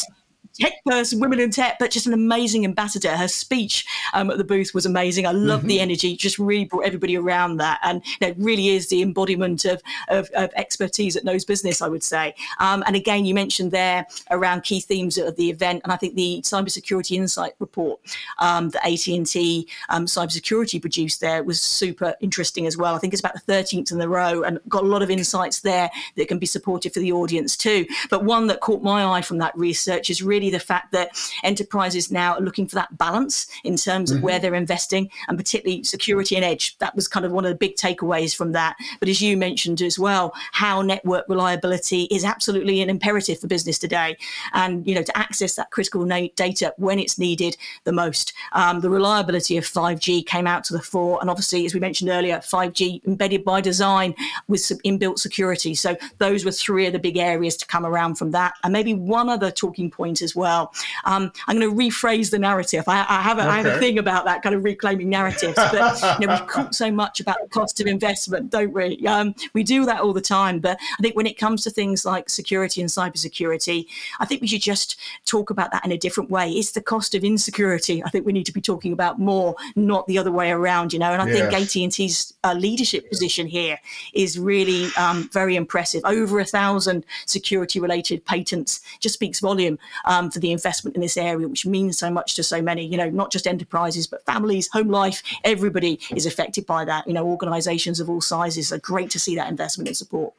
tech 0.54 0.74
person, 0.86 1.20
women 1.20 1.40
in 1.40 1.52
tech, 1.52 1.78
but 1.80 1.92
just 1.92 2.08
an 2.08 2.14
amazing 2.14 2.66
ambassador. 2.66 3.16
Her 3.16 3.28
speech 3.28 3.86
um, 4.14 4.30
at 4.32 4.38
the 4.38 4.44
booth 4.44 4.74
was 4.74 4.86
amazing. 4.86 5.26
I 5.26 5.32
love 5.32 5.60
mm-hmm. 5.60 5.68
the 5.68 5.80
energy, 5.80 6.16
just 6.16 6.40
really 6.40 6.66
brought 6.66 6.86
everybody 6.86 7.18
around 7.18 7.58
that. 7.58 7.80
And 7.84 8.02
you 8.06 8.18
know, 8.22 8.28
it 8.30 8.36
really 8.38 8.70
is 8.70 8.90
the 8.90 9.02
embodiment 9.02 9.66
of, 9.66 9.82
of, 10.10 10.30
of, 10.36 10.52
expertise 10.56 11.14
that 11.14 11.24
knows 11.24 11.46
business, 11.46 11.82
I 11.82 11.88
would 11.88 12.04
say. 12.04 12.36
Um, 12.60 12.84
and 12.86 12.96
again, 12.96 13.26
you 13.26 13.34
mentioned 13.34 13.72
there 13.72 14.06
around 14.30 14.64
key 14.64 14.82
themes 14.82 15.18
of 15.18 15.36
the 15.38 15.50
event. 15.50 15.82
And 15.84 15.94
I 15.94 15.96
think 15.96 16.16
the 16.16 16.42
Cybersecurity 16.44 17.16
Insight 17.16 17.54
report 17.60 18.00
um, 18.40 18.70
that 18.70 18.86
AT&T 18.86 19.68
um, 19.90 20.06
Cybersecurity 20.06 20.82
produced 20.82 21.22
there 21.22 21.44
was 21.44 21.62
super 21.62 22.16
interesting 22.20 22.68
as 22.68 22.78
well. 22.78 22.96
I 22.96 23.00
think 23.00 23.14
it's 23.14 23.22
about 23.22 23.34
the 23.34 23.52
13th 23.52 23.92
in 23.92 23.98
the 23.98 24.10
row 24.10 24.44
and 24.44 24.60
got 24.68 24.84
a 24.84 24.88
lot 24.88 25.02
of 25.02 25.10
insights 25.10 25.62
there 25.62 25.90
that 26.16 26.28
can 26.28 26.38
be 26.38 26.46
supportive 26.46 26.94
for 26.94 27.00
the 27.00 27.12
audience 27.12 27.56
too. 27.56 27.86
But 28.10 28.24
one 28.24 28.48
that 28.48 28.60
caught 28.60 28.84
my 28.84 29.06
eye 29.06 29.22
from 29.22 29.38
that 29.40 29.58
research 29.58 30.10
is 30.10 30.22
really 30.22 30.41
the 30.50 30.60
fact 30.60 30.92
that 30.92 31.10
enterprises 31.44 32.12
now 32.12 32.34
are 32.34 32.42
looking 32.42 32.68
for 32.68 32.76
that 32.76 32.98
balance 32.98 33.48
in 33.64 33.76
terms 33.76 34.10
mm-hmm. 34.10 34.18
of 34.18 34.24
where 34.24 34.36
mm-hmm. 34.36 34.42
they're 34.42 34.56
investing 34.56 35.10
and 35.28 35.38
particularly 35.38 35.84
security 35.84 36.36
and 36.36 36.46
edge. 36.46 36.78
That 36.80 36.96
was 36.96 37.08
kind 37.08 37.26
of 37.26 37.32
one 37.32 37.46
of 37.46 37.50
the 37.50 37.58
big 37.58 37.76
takeaways 37.76 38.36
from 38.36 38.52
that. 38.54 38.76
But 39.00 39.10
as 39.10 39.22
you 39.22 39.38
mentioned 39.38 39.82
as 39.82 39.98
well, 39.98 40.34
how 40.52 40.82
network 40.82 41.26
reliability 41.28 42.04
is 42.04 42.24
absolutely 42.24 42.82
an 42.82 42.90
imperative 42.90 43.40
for 43.40 43.48
business 43.48 43.78
today. 43.80 44.18
And, 44.54 44.86
you 44.88 44.96
know, 44.96 45.04
to 45.04 45.18
access 45.18 45.56
that 45.56 45.72
critical 45.72 46.06
data 46.36 46.74
when 46.78 47.00
it's 47.00 47.18
needed 47.18 47.58
the 47.84 47.92
most. 47.92 48.34
Um, 48.54 48.82
the 48.82 48.90
reliability 48.90 49.58
of 49.58 49.66
5G 49.66 50.26
came 50.26 50.48
out 50.48 50.64
to 50.66 50.74
the 50.74 50.82
fore. 50.82 51.20
And 51.22 51.30
obviously, 51.30 51.66
as 51.66 51.74
we 51.74 51.80
mentioned 51.80 52.10
earlier, 52.10 52.38
5G 52.38 53.06
embedded 53.06 53.44
by 53.44 53.62
design 53.62 54.16
with 54.48 54.62
some 54.62 54.78
inbuilt 54.80 55.20
security. 55.20 55.76
So 55.76 55.98
those 56.18 56.46
were 56.46 56.52
three 56.52 56.86
of 56.86 56.94
the 56.94 57.00
big 57.00 57.18
areas 57.18 57.58
to 57.58 57.66
come 57.66 57.86
around 57.86 58.16
from 58.16 58.32
that. 58.32 58.54
And 58.64 58.74
maybe 58.74 58.94
one 58.94 59.30
other 59.30 59.52
talking 59.52 59.90
point 59.90 60.22
as 60.22 60.31
well. 60.36 60.74
Um, 61.06 61.32
I'm 61.48 61.60
going 61.60 61.70
to 61.70 61.76
rephrase 61.76 62.32
the 62.32 62.40
narrative. 62.40 62.84
I, 62.88 63.06
I 63.08 63.22
have 63.22 63.38
a, 63.38 63.42
okay. 63.42 63.50
I 63.50 63.58
have 63.58 63.66
a 63.66 63.80
thing 63.80 63.98
about 63.98 64.26
that 64.26 64.42
kind 64.42 64.56
of 64.56 64.64
reclaiming 64.64 65.10
narratives. 65.10 65.56
But 65.56 66.20
you 66.20 66.28
know, 66.28 66.34
we've 66.34 66.52
talked 66.52 66.76
so 66.76 66.92
much 66.92 67.20
about 67.20 67.38
the 67.42 67.50
cost 67.50 67.80
of 67.80 67.88
investment, 67.88 68.50
don't 68.50 68.74
we? 68.74 69.06
Um, 69.08 69.36
we 69.54 69.64
do 69.64 69.86
that 69.86 70.02
all 70.02 70.14
the 70.14 70.22
time. 70.22 70.60
But 70.60 70.78
I 70.82 71.02
think 71.02 71.16
when 71.16 71.28
it 71.28 71.38
comes 71.38 71.64
to 71.64 71.70
things 71.70 72.06
like 72.06 72.30
security 72.30 72.82
and 72.82 72.90
cybersecurity, 72.90 73.88
I 74.20 74.26
think 74.26 74.42
we 74.42 74.48
should 74.48 74.62
just 74.62 74.98
talk 75.26 75.50
about 75.50 75.72
that 75.72 75.86
in 75.86 75.92
a 75.92 75.98
different 75.98 76.30
way. 76.30 76.52
It's 76.52 76.72
the 76.72 76.82
cost 76.82 77.16
of 77.16 77.24
insecurity. 77.24 78.04
I 78.04 78.10
think 78.10 78.26
we 78.26 78.34
need 78.34 78.46
to 78.46 78.54
be 78.54 78.62
talking 78.62 78.94
about 78.94 79.20
more, 79.20 79.56
not 79.76 80.08
the 80.08 80.18
other 80.18 80.32
way 80.32 80.52
around. 80.52 80.94
You 80.94 81.00
know, 81.00 81.12
and 81.12 81.22
I 81.22 81.28
yes. 81.28 81.52
think 81.52 81.88
AT&T's 81.88 82.34
uh, 82.44 82.54
leadership 82.54 83.10
position 83.10 83.48
here 83.48 83.80
is 84.14 84.40
really 84.40 84.90
um, 84.98 85.30
very 85.32 85.56
impressive. 85.56 86.02
Over 86.06 86.40
a 86.40 86.46
thousand 86.46 87.06
security-related 87.26 88.26
patents 88.26 88.82
just 89.00 89.16
speaks 89.16 89.40
volume 89.40 89.78
um, 90.06 90.21
for 90.30 90.40
the 90.40 90.52
investment 90.52 90.96
in 90.96 91.02
this 91.02 91.18
area, 91.18 91.48
which 91.48 91.66
means 91.66 91.98
so 91.98 92.12
much 92.12 92.36
to 92.36 92.44
so 92.44 92.62
many, 92.62 92.86
you 92.86 92.98
know, 92.98 93.10
not 93.10 93.32
just 93.32 93.48
enterprises, 93.48 94.08
but 94.08 94.26
families, 94.26 94.70
home 94.72 94.90
life, 94.90 95.24
everybody 95.44 96.00
is 96.16 96.26
affected 96.26 96.66
by 96.66 96.86
that. 96.86 97.08
You 97.08 97.14
know, 97.14 97.26
organizations 97.26 98.00
of 98.00 98.10
all 98.10 98.22
sizes. 98.22 98.68
So 98.68 98.78
great 98.78 99.10
to 99.12 99.20
see 99.20 99.36
that 99.36 99.50
investment 99.50 99.88
and 99.88 99.98
support. 99.98 100.34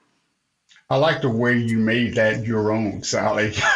I 0.90 0.97
like 0.97 1.23
the 1.23 1.31
way 1.31 1.57
you 1.57 1.79
made 1.79 2.16
that 2.16 2.45
your 2.45 2.71
own, 2.71 3.03
Sally. 3.03 3.53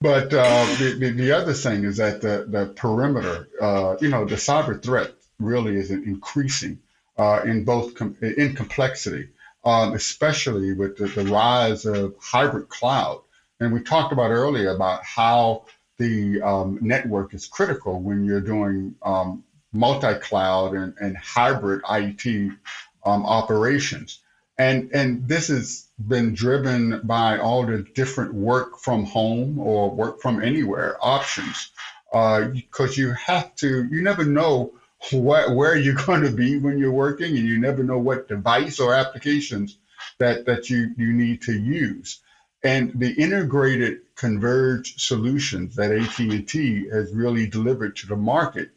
but 0.00 0.32
uh, 0.32 0.66
the, 0.78 0.96
the, 0.98 1.10
the, 1.10 1.32
other 1.32 1.52
thing 1.52 1.84
is 1.84 1.98
that 1.98 2.22
the, 2.22 2.46
the 2.48 2.72
perimeter, 2.74 3.48
uh, 3.60 3.96
you 4.00 4.08
know, 4.08 4.24
the 4.24 4.36
cyber 4.36 4.82
threat 4.82 5.12
really 5.38 5.76
is 5.76 5.90
increasing 5.90 6.78
uh, 7.18 7.42
in 7.44 7.64
both 7.64 7.94
com- 7.94 8.16
in 8.22 8.54
complexity 8.54 9.28
um, 9.66 9.94
especially 9.94 10.72
with 10.72 10.96
the, 10.96 11.08
the, 11.08 11.24
rise 11.24 11.84
of 11.84 12.14
hybrid 12.20 12.68
cloud. 12.68 13.20
And 13.58 13.72
we 13.72 13.80
talked 13.80 14.12
about 14.12 14.30
earlier 14.30 14.70
about 14.70 15.02
how 15.02 15.64
the 15.98 16.40
um, 16.40 16.78
network 16.80 17.34
is 17.34 17.48
critical 17.48 18.00
when 18.00 18.24
you're 18.24 18.40
doing 18.40 18.94
um, 19.02 19.42
multi-cloud 19.72 20.74
and, 20.74 20.94
and 21.00 21.16
hybrid 21.16 21.82
IT 21.90 22.52
um, 23.04 23.26
operations. 23.26 24.20
And, 24.56 24.90
and 24.92 25.26
this 25.26 25.48
has 25.48 25.88
been 25.98 26.32
driven 26.32 27.00
by 27.02 27.38
all 27.38 27.66
the 27.66 27.84
different 27.94 28.34
work 28.34 28.78
from 28.78 29.04
home 29.04 29.58
or 29.58 29.90
work 29.90 30.22
from 30.22 30.42
anywhere 30.42 30.96
options. 31.00 31.72
Because 32.12 32.96
uh, 32.96 33.02
you 33.02 33.12
have 33.14 33.54
to, 33.56 33.84
you 33.90 34.00
never 34.00 34.24
know 34.24 34.74
what, 35.12 35.54
where 35.54 35.76
you're 35.76 35.94
going 36.06 36.22
to 36.22 36.30
be 36.30 36.58
when 36.58 36.78
you're 36.78 36.92
working, 36.92 37.36
and 37.36 37.46
you 37.46 37.58
never 37.58 37.82
know 37.82 37.98
what 37.98 38.28
device 38.28 38.80
or 38.80 38.94
applications 38.94 39.78
that, 40.18 40.46
that 40.46 40.70
you, 40.70 40.92
you 40.96 41.12
need 41.12 41.42
to 41.42 41.52
use. 41.52 42.20
And 42.62 42.92
the 42.94 43.12
integrated 43.12 43.98
converged 44.16 45.00
solutions 45.00 45.76
that 45.76 45.92
AT&T 45.92 46.88
has 46.88 47.12
really 47.12 47.46
delivered 47.46 47.96
to 47.96 48.06
the 48.06 48.16
market 48.16 48.70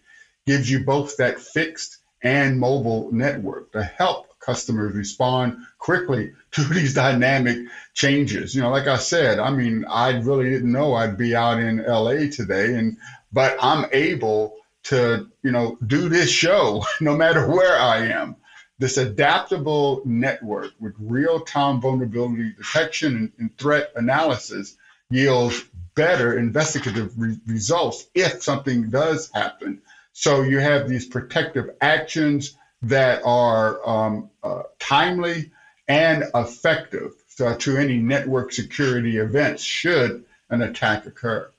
gives 0.45 0.69
you 0.69 0.84
both 0.84 1.17
that 1.17 1.39
fixed 1.39 1.97
and 2.21 2.60
mobile 2.60 3.10
network 3.12 3.71
to 3.71 3.84
help 3.84 4.27
customers 4.39 4.95
respond 4.95 5.58
quickly 5.77 6.34
to 6.51 6.63
these 6.65 6.93
dynamic 6.93 7.58
changes. 7.93 8.53
You 8.53 8.62
know, 8.62 8.69
like 8.69 8.88
I 8.88 8.97
said, 8.97 9.39
I 9.39 9.51
mean, 9.51 9.86
I 9.88 10.17
really 10.19 10.49
didn't 10.49 10.71
know 10.71 10.95
I'd 10.95 11.17
be 11.17 11.36
out 11.36 11.60
in 11.60 11.84
LA 11.86 12.29
today 12.32 12.75
and 12.75 12.97
but 13.32 13.58
I'm 13.62 13.86
able 13.93 14.55
to 14.89 15.28
you 15.43 15.52
know 15.52 15.78
do 15.86 16.10
this 16.10 16.30
show 16.30 16.84
no 17.02 17.15
matter 17.15 17.47
where 17.47 17.78
I 17.80 18.08
am. 18.08 18.36
This 18.80 18.97
adaptable 18.97 20.02
network 20.06 20.71
with 20.80 20.95
real-time 20.99 21.82
vulnerability 21.82 22.54
detection 22.54 23.15
and, 23.17 23.32
and 23.38 23.58
threat 23.58 23.91
analysis 23.95 24.78
yields 25.10 25.65
better 25.95 26.39
investigative 26.39 27.12
re- 27.17 27.39
results 27.45 28.06
if 28.15 28.41
something 28.41 28.89
does 28.89 29.30
happen. 29.34 29.82
So 30.13 30.43
you 30.43 30.60
have 30.60 30.88
these 30.88 31.06
protective 31.06 31.71
actions 31.82 32.56
that 32.84 33.21
are 33.25 33.86
um, 33.88 34.30
uh, 34.41 34.63
timely 34.80 35.52
and 35.89 36.23
effective 36.34 37.12
so 37.28 37.56
to 37.56 37.78
any 37.78 37.97
network 37.97 38.54
security 38.54 39.17
events 39.17 39.62
should 39.62 40.23
an 40.49 40.62
attack 40.62 41.06
occur 41.06 41.49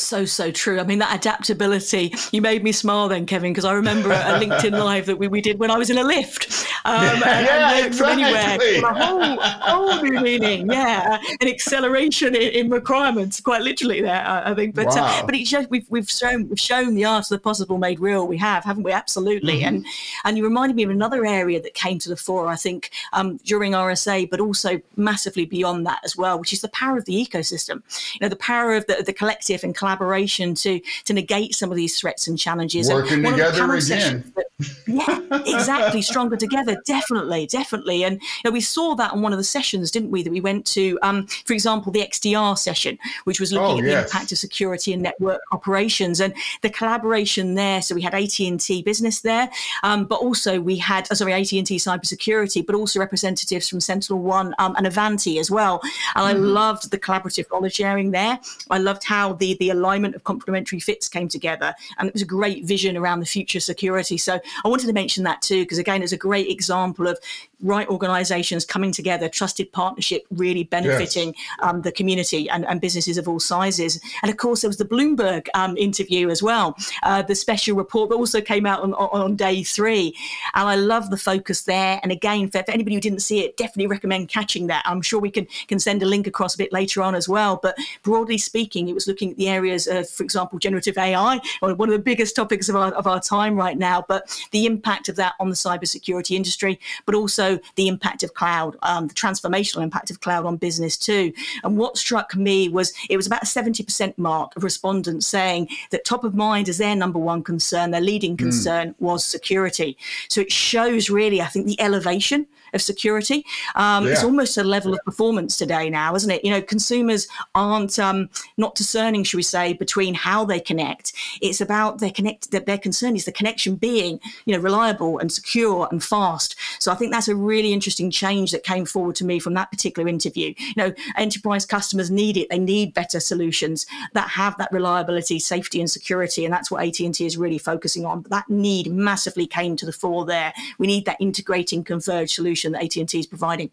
so 0.00 0.24
so 0.24 0.50
true. 0.50 0.80
I 0.80 0.84
mean 0.84 0.98
that 0.98 1.14
adaptability. 1.14 2.14
You 2.32 2.40
made 2.40 2.62
me 2.62 2.72
smile 2.72 3.08
then, 3.08 3.26
Kevin, 3.26 3.52
because 3.52 3.64
I 3.64 3.72
remember 3.72 4.10
a 4.10 4.40
LinkedIn 4.40 4.72
live 4.72 5.06
that 5.06 5.18
we, 5.18 5.28
we 5.28 5.40
did 5.40 5.58
when 5.58 5.70
I 5.70 5.78
was 5.78 5.90
in 5.90 5.98
a 5.98 6.04
lift. 6.04 6.57
Um, 6.84 7.04
and, 7.04 7.20
yeah, 7.22 7.70
and 7.72 7.86
exactly. 7.86 7.98
from 7.98 8.24
anywhere. 8.24 8.90
A 8.90 8.94
whole, 8.94 9.36
whole 9.40 10.02
new 10.02 10.20
meaning. 10.20 10.70
Yeah, 10.70 11.18
an 11.40 11.48
acceleration 11.48 12.34
in, 12.34 12.42
in 12.42 12.70
requirements, 12.70 13.40
quite 13.40 13.62
literally 13.62 14.00
there. 14.00 14.24
I, 14.24 14.50
I 14.50 14.54
think. 14.54 14.74
But 14.74 14.88
uh, 14.88 15.00
wow. 15.00 15.20
uh, 15.20 15.26
but 15.26 15.34
it 15.34 15.70
we've 15.70 15.86
we've 15.88 16.10
shown 16.10 16.48
we've 16.48 16.60
shown 16.60 16.94
the 16.94 17.04
art 17.04 17.24
of 17.24 17.28
the 17.30 17.38
possible 17.38 17.78
made 17.78 18.00
real. 18.00 18.26
We 18.26 18.36
have, 18.38 18.64
haven't 18.64 18.82
we? 18.82 18.92
Absolutely. 18.92 19.60
Mm-hmm. 19.60 19.76
And 19.76 19.86
and 20.24 20.36
you 20.36 20.44
reminded 20.44 20.76
me 20.76 20.82
of 20.82 20.90
another 20.90 21.24
area 21.24 21.60
that 21.60 21.74
came 21.74 21.98
to 22.00 22.08
the 22.08 22.16
fore. 22.16 22.48
I 22.48 22.56
think 22.56 22.90
um, 23.12 23.38
during 23.38 23.72
RSA, 23.72 24.30
but 24.30 24.40
also 24.40 24.80
massively 24.96 25.46
beyond 25.46 25.86
that 25.86 26.00
as 26.04 26.16
well, 26.16 26.38
which 26.38 26.52
is 26.52 26.60
the 26.60 26.68
power 26.68 26.96
of 26.96 27.04
the 27.04 27.14
ecosystem. 27.14 27.82
You 28.14 28.20
know, 28.22 28.28
the 28.28 28.36
power 28.36 28.74
of 28.74 28.86
the, 28.86 29.02
the 29.04 29.12
collective 29.12 29.64
and 29.64 29.74
collaboration 29.74 30.54
to 30.56 30.80
to 31.04 31.12
negate 31.12 31.54
some 31.54 31.70
of 31.70 31.76
these 31.76 31.98
threats 31.98 32.26
and 32.28 32.38
challenges. 32.38 32.88
Working 32.88 33.24
and 33.24 33.36
together 33.36 33.74
again. 33.74 34.32
That, 34.36 34.46
yeah, 34.86 35.20
exactly. 35.46 36.02
Stronger 36.02 36.36
together, 36.36 36.67
definitely, 36.86 37.46
definitely. 37.46 38.04
And 38.04 38.20
you 38.20 38.40
know, 38.44 38.50
we 38.50 38.60
saw 38.60 38.94
that 38.94 39.12
on 39.12 39.22
one 39.22 39.32
of 39.32 39.38
the 39.38 39.44
sessions, 39.44 39.90
didn't 39.90 40.10
we? 40.10 40.22
That 40.22 40.30
we 40.30 40.40
went 40.40 40.66
to, 40.68 40.98
um, 41.02 41.26
for 41.44 41.52
example, 41.52 41.92
the 41.92 42.00
XDR 42.00 42.56
session, 42.58 42.98
which 43.24 43.40
was 43.40 43.52
looking 43.52 43.76
oh, 43.76 43.78
at 43.78 43.84
yes. 43.84 44.10
the 44.10 44.16
impact 44.16 44.32
of 44.32 44.38
security 44.38 44.92
and 44.92 45.02
network 45.02 45.40
operations 45.52 46.20
and 46.20 46.34
the 46.62 46.70
collaboration 46.70 47.54
there. 47.54 47.82
So 47.82 47.94
we 47.94 48.02
had 48.02 48.14
AT 48.14 48.38
and 48.40 48.60
T 48.60 48.82
Business 48.82 49.20
there, 49.20 49.50
um, 49.82 50.04
but 50.04 50.20
also 50.20 50.60
we 50.60 50.76
had, 50.76 51.08
oh, 51.10 51.14
sorry, 51.14 51.32
AT 51.32 51.52
and 51.52 51.66
T 51.66 51.76
Cybersecurity, 51.76 52.64
but 52.64 52.74
also 52.74 53.00
representatives 53.00 53.68
from 53.68 53.80
Sentinel 53.80 54.22
One 54.22 54.54
um, 54.58 54.74
and 54.76 54.86
Avanti 54.86 55.38
as 55.38 55.50
well. 55.50 55.80
And 56.14 56.24
mm-hmm. 56.26 56.44
I 56.44 56.48
loved 56.48 56.90
the 56.90 56.98
collaborative 56.98 57.46
knowledge 57.50 57.74
sharing 57.74 58.10
there. 58.10 58.38
I 58.70 58.78
loved 58.78 59.04
how 59.04 59.34
the 59.34 59.54
the 59.54 59.70
alignment 59.70 60.14
of 60.14 60.24
complementary 60.24 60.80
fits 60.80 61.08
came 61.08 61.28
together, 61.28 61.74
and 61.98 62.08
it 62.08 62.14
was 62.14 62.22
a 62.22 62.26
great 62.26 62.64
vision 62.64 62.96
around 62.96 63.20
the 63.20 63.26
future 63.26 63.60
security. 63.60 64.18
So 64.18 64.40
I 64.64 64.68
wanted 64.68 64.86
to 64.86 64.92
mention 64.92 65.24
that 65.24 65.42
too, 65.42 65.62
because 65.62 65.78
again, 65.78 66.02
it's 66.02 66.12
a 66.12 66.16
great 66.16 66.48
example 66.58 67.06
of 67.12 67.18
right 67.60 67.88
organizations 67.88 68.64
coming 68.64 68.92
together, 68.92 69.28
trusted 69.28 69.72
partnership 69.72 70.24
really 70.30 70.64
benefiting 70.64 71.34
yes. 71.36 71.56
um, 71.62 71.82
the 71.82 71.90
community 71.90 72.48
and, 72.50 72.64
and, 72.66 72.80
businesses 72.80 73.18
of 73.18 73.26
all 73.26 73.40
sizes. 73.40 74.00
And 74.22 74.30
of 74.30 74.36
course, 74.36 74.60
there 74.60 74.68
was 74.68 74.76
the 74.76 74.84
Bloomberg 74.84 75.48
um, 75.54 75.76
interview 75.76 76.30
as 76.30 76.42
well, 76.42 76.76
uh, 77.02 77.22
the 77.22 77.34
special 77.34 77.76
report 77.76 78.10
that 78.10 78.16
also 78.16 78.40
came 78.40 78.66
out 78.66 78.82
on, 78.82 78.94
on, 78.94 79.34
day 79.34 79.64
three. 79.64 80.14
And 80.54 80.68
I 80.68 80.76
love 80.76 81.10
the 81.10 81.16
focus 81.16 81.62
there. 81.62 81.98
And 82.02 82.12
again, 82.12 82.48
for, 82.48 82.62
for, 82.62 82.70
anybody 82.70 82.94
who 82.94 83.00
didn't 83.00 83.20
see 83.20 83.40
it, 83.40 83.56
definitely 83.56 83.88
recommend 83.88 84.28
catching 84.28 84.68
that. 84.68 84.84
I'm 84.86 85.02
sure 85.02 85.18
we 85.18 85.30
can, 85.30 85.46
can 85.66 85.80
send 85.80 86.02
a 86.02 86.06
link 86.06 86.28
across 86.28 86.54
a 86.54 86.58
bit 86.58 86.72
later 86.72 87.02
on 87.02 87.16
as 87.16 87.28
well. 87.28 87.58
But 87.60 87.76
broadly 88.04 88.38
speaking, 88.38 88.88
it 88.88 88.94
was 88.94 89.08
looking 89.08 89.32
at 89.32 89.36
the 89.36 89.48
areas 89.48 89.88
of, 89.88 90.08
for 90.08 90.22
example, 90.22 90.60
generative 90.60 90.96
AI, 90.96 91.40
one 91.60 91.88
of 91.88 91.92
the 91.92 91.98
biggest 91.98 92.36
topics 92.36 92.68
of 92.68 92.76
our, 92.76 92.92
of 92.92 93.06
our 93.08 93.20
time 93.20 93.56
right 93.56 93.76
now, 93.76 94.04
but 94.06 94.38
the 94.52 94.66
impact 94.66 95.08
of 95.08 95.16
that 95.16 95.34
on 95.40 95.48
the 95.48 95.56
cybersecurity 95.56 96.36
industry, 96.36 96.78
but 97.04 97.14
also 97.14 97.47
the 97.76 97.88
impact 97.88 98.22
of 98.22 98.34
cloud, 98.34 98.76
um, 98.82 99.08
the 99.08 99.14
transformational 99.14 99.82
impact 99.82 100.10
of 100.10 100.20
cloud 100.20 100.44
on 100.44 100.56
business 100.56 100.96
too. 100.96 101.32
And 101.64 101.76
what 101.76 101.96
struck 101.96 102.34
me 102.36 102.68
was 102.68 102.92
it 103.08 103.16
was 103.16 103.26
about 103.26 103.42
a 103.42 103.46
70% 103.46 104.16
mark 104.18 104.56
of 104.56 104.64
respondents 104.64 105.26
saying 105.26 105.68
that 105.90 106.04
top 106.04 106.24
of 106.24 106.34
mind 106.34 106.68
as 106.68 106.78
their 106.78 106.96
number 106.96 107.18
one 107.18 107.42
concern, 107.42 107.90
their 107.90 108.00
leading 108.00 108.32
hmm. 108.32 108.44
concern 108.44 108.88
mm. 108.88 108.94
was 108.98 109.24
security. 109.24 109.96
So 110.28 110.40
it 110.40 110.52
shows 110.52 111.10
really, 111.10 111.40
I 111.40 111.46
think, 111.46 111.66
the 111.66 111.80
elevation 111.80 112.46
of 112.74 112.82
security. 112.82 113.44
Um, 113.74 114.04
yeah. 114.04 114.12
It's 114.12 114.24
almost 114.24 114.56
a 114.58 114.64
level 114.64 114.94
of 114.94 115.00
performance 115.04 115.56
today 115.56 115.90
now, 115.90 116.14
isn't 116.14 116.30
it? 116.30 116.44
You 116.44 116.50
know, 116.50 116.62
consumers 116.62 117.28
aren't 117.54 117.98
um, 117.98 118.28
not 118.56 118.74
discerning, 118.74 119.24
should 119.24 119.36
we 119.36 119.42
say, 119.42 119.72
between 119.72 120.14
how 120.14 120.44
they 120.44 120.60
connect. 120.60 121.12
It's 121.40 121.60
about 121.60 121.98
their 121.98 122.10
connect. 122.10 122.50
That 122.50 122.66
their 122.66 122.78
concern 122.78 123.16
is 123.16 123.24
the 123.24 123.32
connection 123.32 123.76
being, 123.76 124.20
you 124.44 124.54
know, 124.54 124.60
reliable 124.60 125.18
and 125.18 125.30
secure 125.32 125.88
and 125.90 126.02
fast. 126.02 126.56
So 126.78 126.92
I 126.92 126.94
think 126.94 127.12
that's 127.12 127.28
a 127.28 127.36
really 127.36 127.72
interesting 127.72 128.10
change 128.10 128.52
that 128.52 128.64
came 128.64 128.84
forward 128.84 129.16
to 129.16 129.24
me 129.24 129.38
from 129.38 129.54
that 129.54 129.70
particular 129.70 130.08
interview. 130.08 130.54
You 130.58 130.74
know, 130.76 130.92
enterprise 131.16 131.64
customers 131.66 132.10
need 132.10 132.36
it. 132.36 132.48
They 132.50 132.58
need 132.58 132.94
better 132.94 133.20
solutions 133.20 133.86
that 134.14 134.28
have 134.28 134.56
that 134.58 134.72
reliability, 134.72 135.38
safety, 135.38 135.80
and 135.80 135.90
security, 135.90 136.44
and 136.44 136.52
that's 136.52 136.70
what 136.70 136.86
AT 136.86 137.00
and 137.00 137.14
T 137.14 137.26
is 137.26 137.36
really 137.36 137.58
focusing 137.58 138.04
on. 138.04 138.20
But 138.22 138.30
that 138.30 138.50
need 138.50 138.92
massively 138.92 139.46
came 139.46 139.76
to 139.76 139.86
the 139.86 139.92
fore 139.92 140.24
there. 140.24 140.52
We 140.78 140.86
need 140.86 141.04
that 141.06 141.20
integrating, 141.20 141.84
converged 141.84 142.32
solution 142.32 142.57
solution 142.58 142.72
that 142.72 142.84
AT&T 142.84 143.18
is 143.18 143.26
providing. 143.26 143.70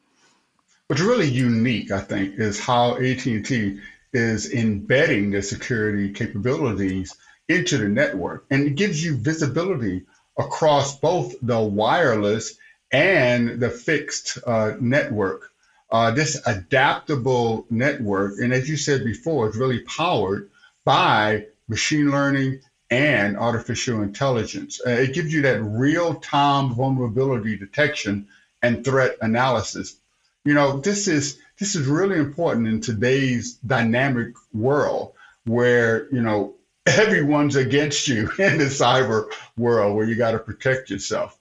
What's 0.87 1.01
really 1.01 1.29
unique, 1.29 1.91
I 1.91 1.99
think, 1.99 2.35
is 2.37 2.59
how 2.59 2.97
AT&T 2.97 3.79
is 4.13 4.53
embedding 4.53 5.31
the 5.31 5.41
security 5.41 6.13
capabilities 6.13 7.15
into 7.49 7.77
the 7.77 7.89
network, 7.89 8.45
and 8.49 8.67
it 8.67 8.75
gives 8.75 9.03
you 9.03 9.17
visibility 9.17 10.03
across 10.37 10.99
both 10.99 11.35
the 11.41 11.59
wireless 11.59 12.57
and 12.91 13.59
the 13.59 13.69
fixed 13.69 14.37
uh, 14.45 14.73
network. 14.79 15.51
Uh, 15.91 16.11
this 16.11 16.41
adaptable 16.45 17.65
network, 17.69 18.33
and 18.39 18.53
as 18.53 18.67
you 18.67 18.77
said 18.77 19.03
before, 19.03 19.47
it's 19.47 19.57
really 19.57 19.79
powered 19.81 20.49
by 20.83 21.45
machine 21.67 22.09
learning 22.11 22.59
and 22.89 23.37
artificial 23.37 24.01
intelligence. 24.01 24.81
Uh, 24.85 24.91
it 24.91 25.13
gives 25.13 25.33
you 25.33 25.41
that 25.43 25.61
real 25.61 26.15
time 26.15 26.73
vulnerability 26.73 27.57
detection 27.57 28.27
and 28.61 28.83
threat 28.83 29.17
analysis. 29.21 29.95
You 30.43 30.53
know, 30.53 30.79
this 30.79 31.07
is 31.07 31.39
this 31.59 31.75
is 31.75 31.87
really 31.87 32.17
important 32.17 32.67
in 32.67 32.81
today's 32.81 33.53
dynamic 33.55 34.33
world 34.53 35.13
where, 35.45 36.07
you 36.13 36.21
know, 36.21 36.55
everyone's 36.85 37.55
against 37.55 38.07
you 38.07 38.29
in 38.39 38.57
the 38.57 38.65
cyber 38.65 39.31
world 39.57 39.95
where 39.95 40.05
you 40.05 40.15
got 40.15 40.31
to 40.31 40.39
protect 40.39 40.89
yourself. 40.89 41.37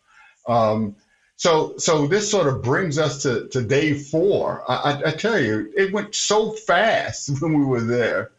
Um, 0.46 0.96
so, 1.36 1.76
so 1.78 2.06
this 2.06 2.30
sort 2.30 2.46
of 2.46 2.62
brings 2.62 2.96
us 2.96 3.22
to, 3.22 3.48
to 3.48 3.62
day 3.62 3.94
four. 3.94 4.62
I, 4.68 4.74
I, 4.74 5.08
I 5.08 5.10
tell 5.10 5.38
you, 5.38 5.72
it 5.76 5.92
went 5.92 6.14
so 6.14 6.52
fast 6.52 7.30
when 7.42 7.58
we 7.58 7.64
were 7.64 7.82
there. 7.82 8.30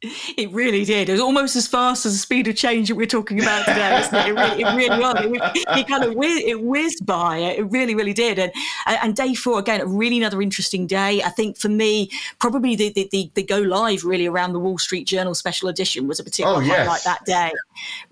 It 0.00 0.52
really 0.52 0.84
did. 0.84 1.08
It 1.08 1.12
was 1.12 1.20
almost 1.20 1.56
as 1.56 1.66
fast 1.66 2.06
as 2.06 2.12
the 2.12 2.18
speed 2.18 2.46
of 2.46 2.54
change 2.54 2.86
that 2.86 2.94
we're 2.94 3.04
talking 3.04 3.40
about 3.40 3.66
today, 3.66 3.98
isn't 3.98 4.14
it? 4.14 4.28
It 4.28 4.32
really, 4.32 4.62
it 4.62 4.76
really 4.76 5.00
was. 5.00 5.24
It, 5.56 5.66
it 5.76 5.88
kind 5.88 6.04
of 6.04 6.14
whiz, 6.14 6.40
it 6.46 6.62
whizzed 6.62 7.04
by. 7.04 7.38
It 7.38 7.68
really, 7.72 7.96
really 7.96 8.12
did. 8.12 8.38
And 8.38 8.52
and 8.86 9.16
day 9.16 9.34
four 9.34 9.58
again, 9.58 9.80
a 9.80 9.86
really 9.86 10.16
another 10.18 10.40
interesting 10.40 10.86
day. 10.86 11.20
I 11.24 11.30
think 11.30 11.56
for 11.56 11.68
me, 11.68 12.12
probably 12.38 12.76
the 12.76 12.92
the, 12.92 13.08
the, 13.10 13.30
the 13.34 13.42
go 13.42 13.58
live 13.58 14.04
really 14.04 14.28
around 14.28 14.52
the 14.52 14.60
Wall 14.60 14.78
Street 14.78 15.04
Journal 15.04 15.34
special 15.34 15.68
edition 15.68 16.06
was 16.06 16.20
a 16.20 16.24
particular 16.24 16.58
oh, 16.58 16.60
yes. 16.60 16.86
highlight 16.86 17.02
that 17.02 17.24
day. 17.24 17.50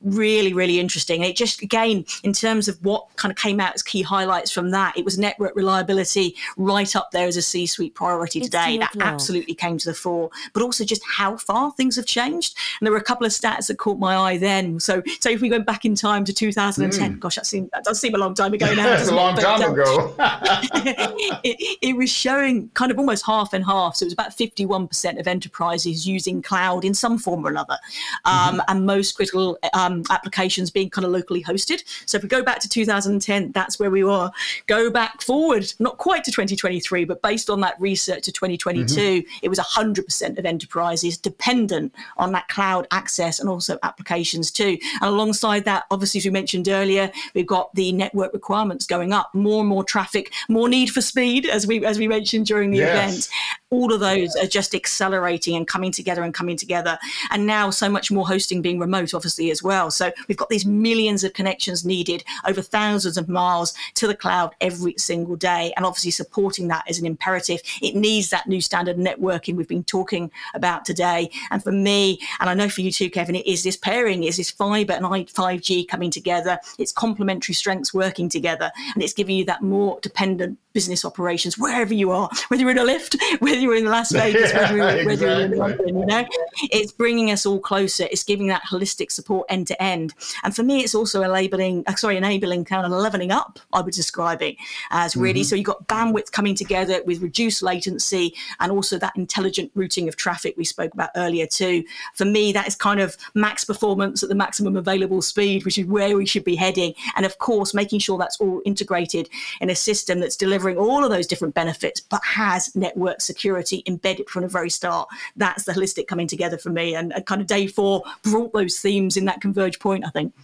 Really, 0.03 0.53
really 0.53 0.81
interesting. 0.81 1.23
And 1.23 1.31
it 1.31 1.37
just 1.37 1.63
again 1.63 2.05
in 2.25 2.33
terms 2.33 2.67
of 2.67 2.85
what 2.85 3.15
kind 3.15 3.31
of 3.31 3.39
came 3.39 3.61
out 3.61 3.77
as 3.77 3.85
key 3.85 4.03
highlights 4.03 4.51
from 4.51 4.73
that, 4.73 4.99
it 4.99 5.05
was 5.05 5.19
network 5.19 5.55
reliability 5.55 6.35
right 6.57 6.97
up 6.97 7.13
there 7.13 7.29
as 7.29 7.37
a 7.37 7.43
C-suite 7.43 7.95
priority 7.95 8.41
today. 8.41 8.77
That 8.77 8.97
absolutely 8.99 9.55
came 9.55 9.79
to 9.79 9.89
the 9.89 9.95
fore. 9.95 10.31
But 10.53 10.65
also 10.65 10.85
just 10.85 11.03
how 11.07 11.37
far 11.37 11.75
things 11.77 11.97
have 11.97 12.07
changed. 12.07 12.57
And 12.81 12.87
there 12.87 12.93
were 12.93 12.99
a 12.99 13.05
couple 13.05 13.27
of 13.27 13.33
stats 13.33 13.69
that 13.69 13.79
caught 13.79 13.99
my 13.99 14.17
eye 14.17 14.39
then. 14.39 14.81
So, 14.81 15.03
so 15.21 15.31
if 15.31 15.41
we 15.41 15.49
go 15.49 15.61
back 15.61 15.85
in 15.85 15.95
time 15.95 16.25
to 16.25 16.33
2010, 16.33 17.15
mm. 17.17 17.21
gosh, 17.21 17.37
that, 17.37 17.47
seemed, 17.47 17.71
that 17.73 17.85
does 17.85 18.01
seem 18.01 18.15
a 18.15 18.19
long 18.19 18.35
time 18.35 18.53
ago 18.53 18.67
now. 18.75 18.95
It's 18.95 19.09
a 19.09 19.15
long 19.15 19.37
it? 19.37 19.43
time 19.43 19.61
but, 19.61 19.73
ago. 19.73 20.15
it, 21.45 21.79
it, 21.83 21.97
was 21.97 22.11
showing 22.11 22.69
kind 22.71 22.91
of 22.91 22.99
almost 22.99 23.25
half 23.27 23.53
and 23.53 23.65
half. 23.65 23.97
So 23.97 24.05
it 24.05 24.07
was 24.07 24.13
about 24.13 24.37
51% 24.37 25.21
of 25.21 25.27
enterprises 25.27 26.07
using 26.07 26.43
cloud 26.43 26.85
in 26.85 26.95
some 26.95 27.19
form 27.19 27.47
or 27.47 27.51
another, 27.51 27.79
um, 28.25 28.35
mm-hmm. 28.35 28.61
and 28.69 28.87
most 28.87 29.17
critical 29.17 29.59
um, 29.73 30.03
applications 30.11 30.71
being 30.71 30.91
kind 30.91 31.05
of 31.05 31.11
locally 31.11 31.43
hosted. 31.43 31.83
So 32.07 32.17
if 32.17 32.23
we 32.23 32.29
go 32.29 32.43
back 32.43 32.61
to 32.61 32.69
2010, 32.69 33.53
that's 33.53 33.79
where 33.79 33.91
we 33.91 34.05
were. 34.05 34.31
Go 34.67 34.91
back 34.91 35.21
forward, 35.23 35.73
not 35.79 35.99
quite 35.99 36.25
to 36.25 36.31
2023, 36.31 37.05
but 37.05 37.23
based 37.23 37.51
on 37.51 37.61
that 37.61 37.81
research 37.81 38.25
to 38.25 38.33
2022, 38.33 38.95
mm-hmm. 38.95 39.39
it 39.43 39.49
was 39.49 39.59
100% 39.59 40.39
of 40.39 40.45
enterprises 40.45 41.19
dependent 41.19 41.66
dependent 41.67 41.95
on 42.17 42.33
that 42.33 42.49
cloud 42.49 42.87
access 42.91 43.41
and 43.41 43.49
also 43.49 43.79
applications 43.83 44.51
too. 44.51 44.79
And 45.01 45.11
alongside 45.11 45.65
that, 45.65 45.85
obviously, 45.91 46.19
as 46.19 46.25
we 46.25 46.31
mentioned 46.31 46.69
earlier, 46.69 47.11
we've 47.35 47.47
got 47.47 47.75
the 47.75 47.93
network 47.93 48.33
requirements 48.33 48.87
going 48.87 49.13
up, 49.13 49.35
more 49.35 49.61
and 49.61 49.69
more 49.69 49.85
traffic, 49.85 50.33
more 50.49 50.69
need 50.69 50.91
for 50.91 51.01
speed, 51.01 51.47
as 51.47 51.67
we 51.67 51.85
as 51.85 51.99
we 51.99 52.09
mentioned 52.09 52.47
during 52.47 52.71
the 52.71 52.79
yes. 52.79 53.09
event. 53.09 53.29
All 53.71 53.93
of 53.93 53.99
those 53.99 54.37
are 54.37 54.47
just 54.47 54.77
accelerating 54.77 55.57
and 55.57 55.67
coming 55.67 55.91
together 55.91 56.23
and 56.23 56.33
coming 56.33 56.57
together. 56.57 56.99
And 57.31 57.47
now 57.47 57.71
so 57.71 57.89
much 57.89 58.13
more 58.13 58.27
hosting 58.27 58.63
being 58.63 58.79
remote, 58.79 59.13
obviously, 59.13 59.51
as 59.51 59.61
well. 59.61 59.91
So 59.91 60.13
we've 60.29 60.37
got 60.37 60.51
these 60.51 60.65
millions 60.65 61.25
of 61.25 61.33
connections 61.33 61.85
needed 61.85 62.23
over 62.47 62.63
thousands 62.63 63.17
of 63.17 63.29
miles 63.29 63.75
to 63.95 64.07
the 64.07 64.15
cloud 64.15 64.55
every 64.61 64.95
single 64.99 65.35
day. 65.35 65.73
And 65.77 65.85
obviously 65.85 66.13
supporting 66.13 66.69
that 66.69 66.85
is 66.89 67.01
an 67.01 67.07
imperative. 67.07 67.61
It 67.83 67.97
needs 67.97 68.31
that 68.31 68.47
new 68.47 68.61
standard 68.61 68.99
networking 68.99 69.57
we've 69.57 69.67
been 69.67 69.83
talking 69.83 70.31
about 70.55 70.85
today. 70.85 71.31
And 71.51 71.61
for 71.61 71.73
me, 71.73 72.21
and 72.39 72.49
I 72.49 72.55
know 72.55 72.69
for 72.69 72.83
you 72.83 72.93
too, 72.93 73.11
Kevin, 73.11 73.35
it 73.35 73.47
is 73.47 73.65
this 73.65 73.77
pairing, 73.77 74.23
is 74.23 74.37
this 74.37 74.51
fiber 74.51 74.93
and 74.93 75.05
5G 75.05 75.89
coming 75.89 76.13
together. 76.13 76.59
It's 76.79 76.93
complementary 76.93 77.55
strengths 77.55 77.93
working 77.93 78.29
together, 78.29 78.71
and 78.95 79.03
it's 79.03 79.13
giving 79.13 79.37
you 79.37 79.45
that 79.47 79.63
more 79.63 79.99
dependent 80.03 80.59
business 80.77 81.07
operations 81.07 81.57
wherever 81.57 81.95
you 81.95 82.11
are, 82.11 82.29
whether 82.49 82.61
you're 82.61 82.71
in 82.71 82.77
a 82.77 82.85
lift, 82.85 83.17
whether 83.39 83.59
you're 83.59 83.77
in 83.77 83.87
Las 83.87 84.13
Vegas, 84.21 84.53
whether, 84.53 84.77
you're, 84.77 84.89
exactly. 84.91 85.07
whether 85.07 85.27
you're 85.27 85.41
in 85.47 85.57
London. 85.57 86.01
You 86.01 86.05
know, 86.05 86.27
it's 86.65 86.93
bringing 86.93 87.31
us 87.31 87.47
all 87.47 87.59
closer. 87.59 88.07
It's 88.11 88.23
giving 88.23 88.49
that 88.49 88.61
holistic 88.71 89.11
support 89.11 89.47
end 89.49 89.69
to 89.69 89.83
end. 89.83 90.13
And 90.45 90.55
for 90.55 90.63
me, 90.63 90.81
it's 90.81 90.95
also 90.95 91.23
enabling, 91.23 91.85
uh, 91.87 91.95
sorry, 91.95 92.19
enabling 92.19 92.67
kind 92.67 92.85
of 92.85 92.93
leveling 92.93 93.31
up. 93.31 93.59
I 93.73 93.81
would 93.81 93.95
describe 93.95 94.43
it 94.43 94.57
as 94.91 95.17
really. 95.17 95.41
Mm-hmm. 95.41 95.47
So 95.47 95.57
you've 95.57 95.65
got 95.65 95.89
bandwidth 95.89 96.31
coming 96.31 96.55
together 96.55 97.01
with 97.07 97.23
reduced 97.23 97.63
latency 97.63 98.35
and 98.61 98.71
also 98.71 98.99
that 98.99 99.17
intelligent 99.17 99.71
routing 99.75 100.09
of 100.09 100.17
traffic 100.17 100.59
we 100.59 100.65
spoke 100.67 100.93
about 100.93 101.09
earlier 101.17 101.47
too. 101.47 101.85
For 102.13 102.27
me, 102.27 102.53
that 102.53 102.69
is 102.69 102.77
kind 102.77 103.01
of 103.01 103.17
max 103.35 103.65
performance 103.65 104.23
at 104.23 104.29
the 104.29 104.35
maximum 104.35 104.77
available 104.77 105.23
speed, 105.23 105.65
which 105.65 105.79
is 105.79 105.87
where 105.87 106.19
we 106.19 106.27
should 106.27 106.45
be 106.45 106.55
heading. 106.55 106.93
And 107.17 107.25
of 107.25 107.39
course, 107.39 107.73
making 107.73 108.01
sure 108.01 108.19
that's 108.19 108.39
all 108.43 108.61
integrated 108.67 109.31
in 109.63 109.71
a 109.71 109.75
system 109.75 110.21
that's 110.21 110.37
delivering 110.37 110.66
delivering 110.67 110.91
all 110.91 111.05
of 111.05 111.11
those 111.11 111.27
different 111.27 111.55
benefits, 111.55 112.01
but 112.01 112.23
has 112.25 112.75
network 112.75 113.21
security 113.21 113.83
embedded 113.87 114.29
from 114.29 114.43
the 114.43 114.49
very 114.49 114.71
start. 114.71 115.09
That's 115.37 115.65
the 115.65 115.73
holistic 115.73 116.07
coming 116.07 116.27
together 116.27 116.59
for 116.59 116.71
me. 116.71 116.95
And, 116.95 117.13
and 117.13 117.25
kind 117.27 117.41
of 117.41 117.47
day 117.47 117.67
four 117.67 118.03
brought 118.23 118.53
those 118.53 118.79
themes 118.79 119.17
in 119.17 119.27
that 119.27 119.41
converge 119.41 119.79
point, 119.79 120.05
I 120.05 120.11
think. 120.11 120.35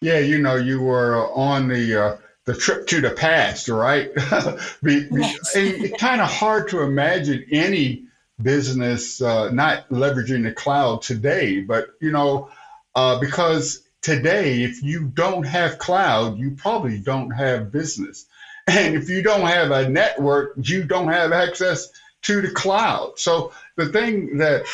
Yeah, 0.00 0.18
you 0.18 0.38
know, 0.38 0.56
you 0.56 0.80
were 0.80 1.30
on 1.32 1.68
the 1.68 2.02
uh, 2.02 2.16
the 2.46 2.54
trip 2.54 2.86
to 2.88 3.00
the 3.00 3.10
past, 3.10 3.68
right? 3.68 4.14
be, 4.82 5.06
yes. 5.10 5.38
it's 5.54 6.00
kind 6.00 6.22
of 6.22 6.28
hard 6.30 6.70
to 6.70 6.80
imagine 6.80 7.44
any 7.50 8.04
business 8.40 9.20
uh, 9.20 9.50
not 9.50 9.86
leveraging 9.90 10.44
the 10.44 10.52
cloud 10.52 11.02
today. 11.02 11.60
But 11.60 11.88
you 12.00 12.12
know, 12.12 12.48
uh, 12.94 13.20
because 13.20 13.82
today, 14.00 14.62
if 14.62 14.82
you 14.82 15.04
don't 15.04 15.44
have 15.44 15.78
cloud, 15.78 16.38
you 16.38 16.52
probably 16.52 16.98
don't 16.98 17.30
have 17.32 17.70
business, 17.70 18.24
and 18.66 18.94
if 18.94 19.08
you 19.08 19.22
don't 19.22 19.46
have 19.46 19.70
a 19.70 19.88
network, 19.88 20.52
you 20.56 20.84
don't 20.84 21.08
have 21.08 21.32
access 21.32 21.88
to 22.22 22.40
the 22.40 22.50
cloud. 22.50 23.18
So 23.18 23.52
the 23.76 23.86
thing 23.86 24.38
that 24.38 24.66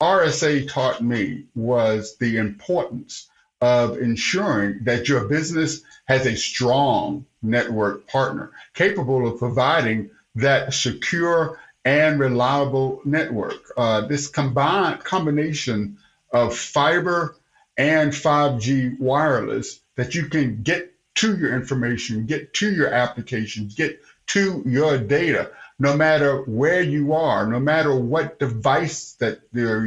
RSA 0.00 0.68
taught 0.68 1.02
me 1.02 1.44
was 1.54 2.16
the 2.16 2.36
importance 2.38 3.28
of 3.60 3.98
ensuring 3.98 4.80
that 4.82 5.08
your 5.08 5.26
business 5.28 5.82
has 6.06 6.26
a 6.26 6.36
strong 6.36 7.24
network 7.42 8.06
partner 8.08 8.50
capable 8.74 9.26
of 9.28 9.38
providing 9.38 10.10
that 10.34 10.74
secure 10.74 11.58
and 11.84 12.18
reliable 12.18 13.00
network. 13.04 13.72
Uh, 13.76 14.02
this 14.02 14.28
combined 14.28 15.04
combination 15.04 15.98
of 16.32 16.56
fiber 16.56 17.36
and 17.76 18.12
5G 18.12 18.98
wireless 18.98 19.80
that 19.96 20.14
you 20.14 20.26
can 20.26 20.62
get 20.62 20.91
to 21.14 21.36
your 21.36 21.54
information, 21.54 22.26
get 22.26 22.54
to 22.54 22.72
your 22.72 22.88
applications, 22.88 23.74
get 23.74 24.00
to 24.28 24.62
your 24.66 24.98
data 24.98 25.50
no 25.78 25.96
matter 25.96 26.42
where 26.42 26.80
you 26.80 27.12
are, 27.12 27.46
no 27.46 27.58
matter 27.58 27.94
what 27.94 28.38
device 28.38 29.14
that 29.14 29.40
you're, 29.52 29.84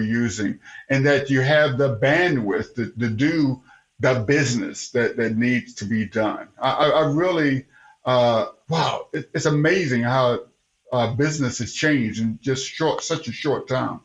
using, 0.00 0.60
and 0.88 1.06
that 1.06 1.28
you 1.28 1.40
have 1.40 1.76
the 1.76 1.96
bandwidth 1.96 2.74
to, 2.76 2.86
to 2.92 3.10
do 3.10 3.60
the 3.98 4.14
business 4.20 4.90
that, 4.90 5.16
that 5.16 5.36
needs 5.36 5.74
to 5.74 5.86
be 5.86 6.06
done. 6.06 6.48
I, 6.56 6.90
I 6.90 7.06
really, 7.10 7.66
uh, 8.04 8.46
wow, 8.68 9.08
it, 9.12 9.28
it's 9.34 9.46
amazing 9.46 10.02
how 10.02 10.44
uh, 10.92 11.14
business 11.14 11.58
has 11.58 11.72
changed 11.72 12.20
in 12.20 12.38
just 12.40 12.64
short, 12.66 13.02
such 13.02 13.26
a 13.26 13.32
short 13.32 13.66
time. 13.66 14.00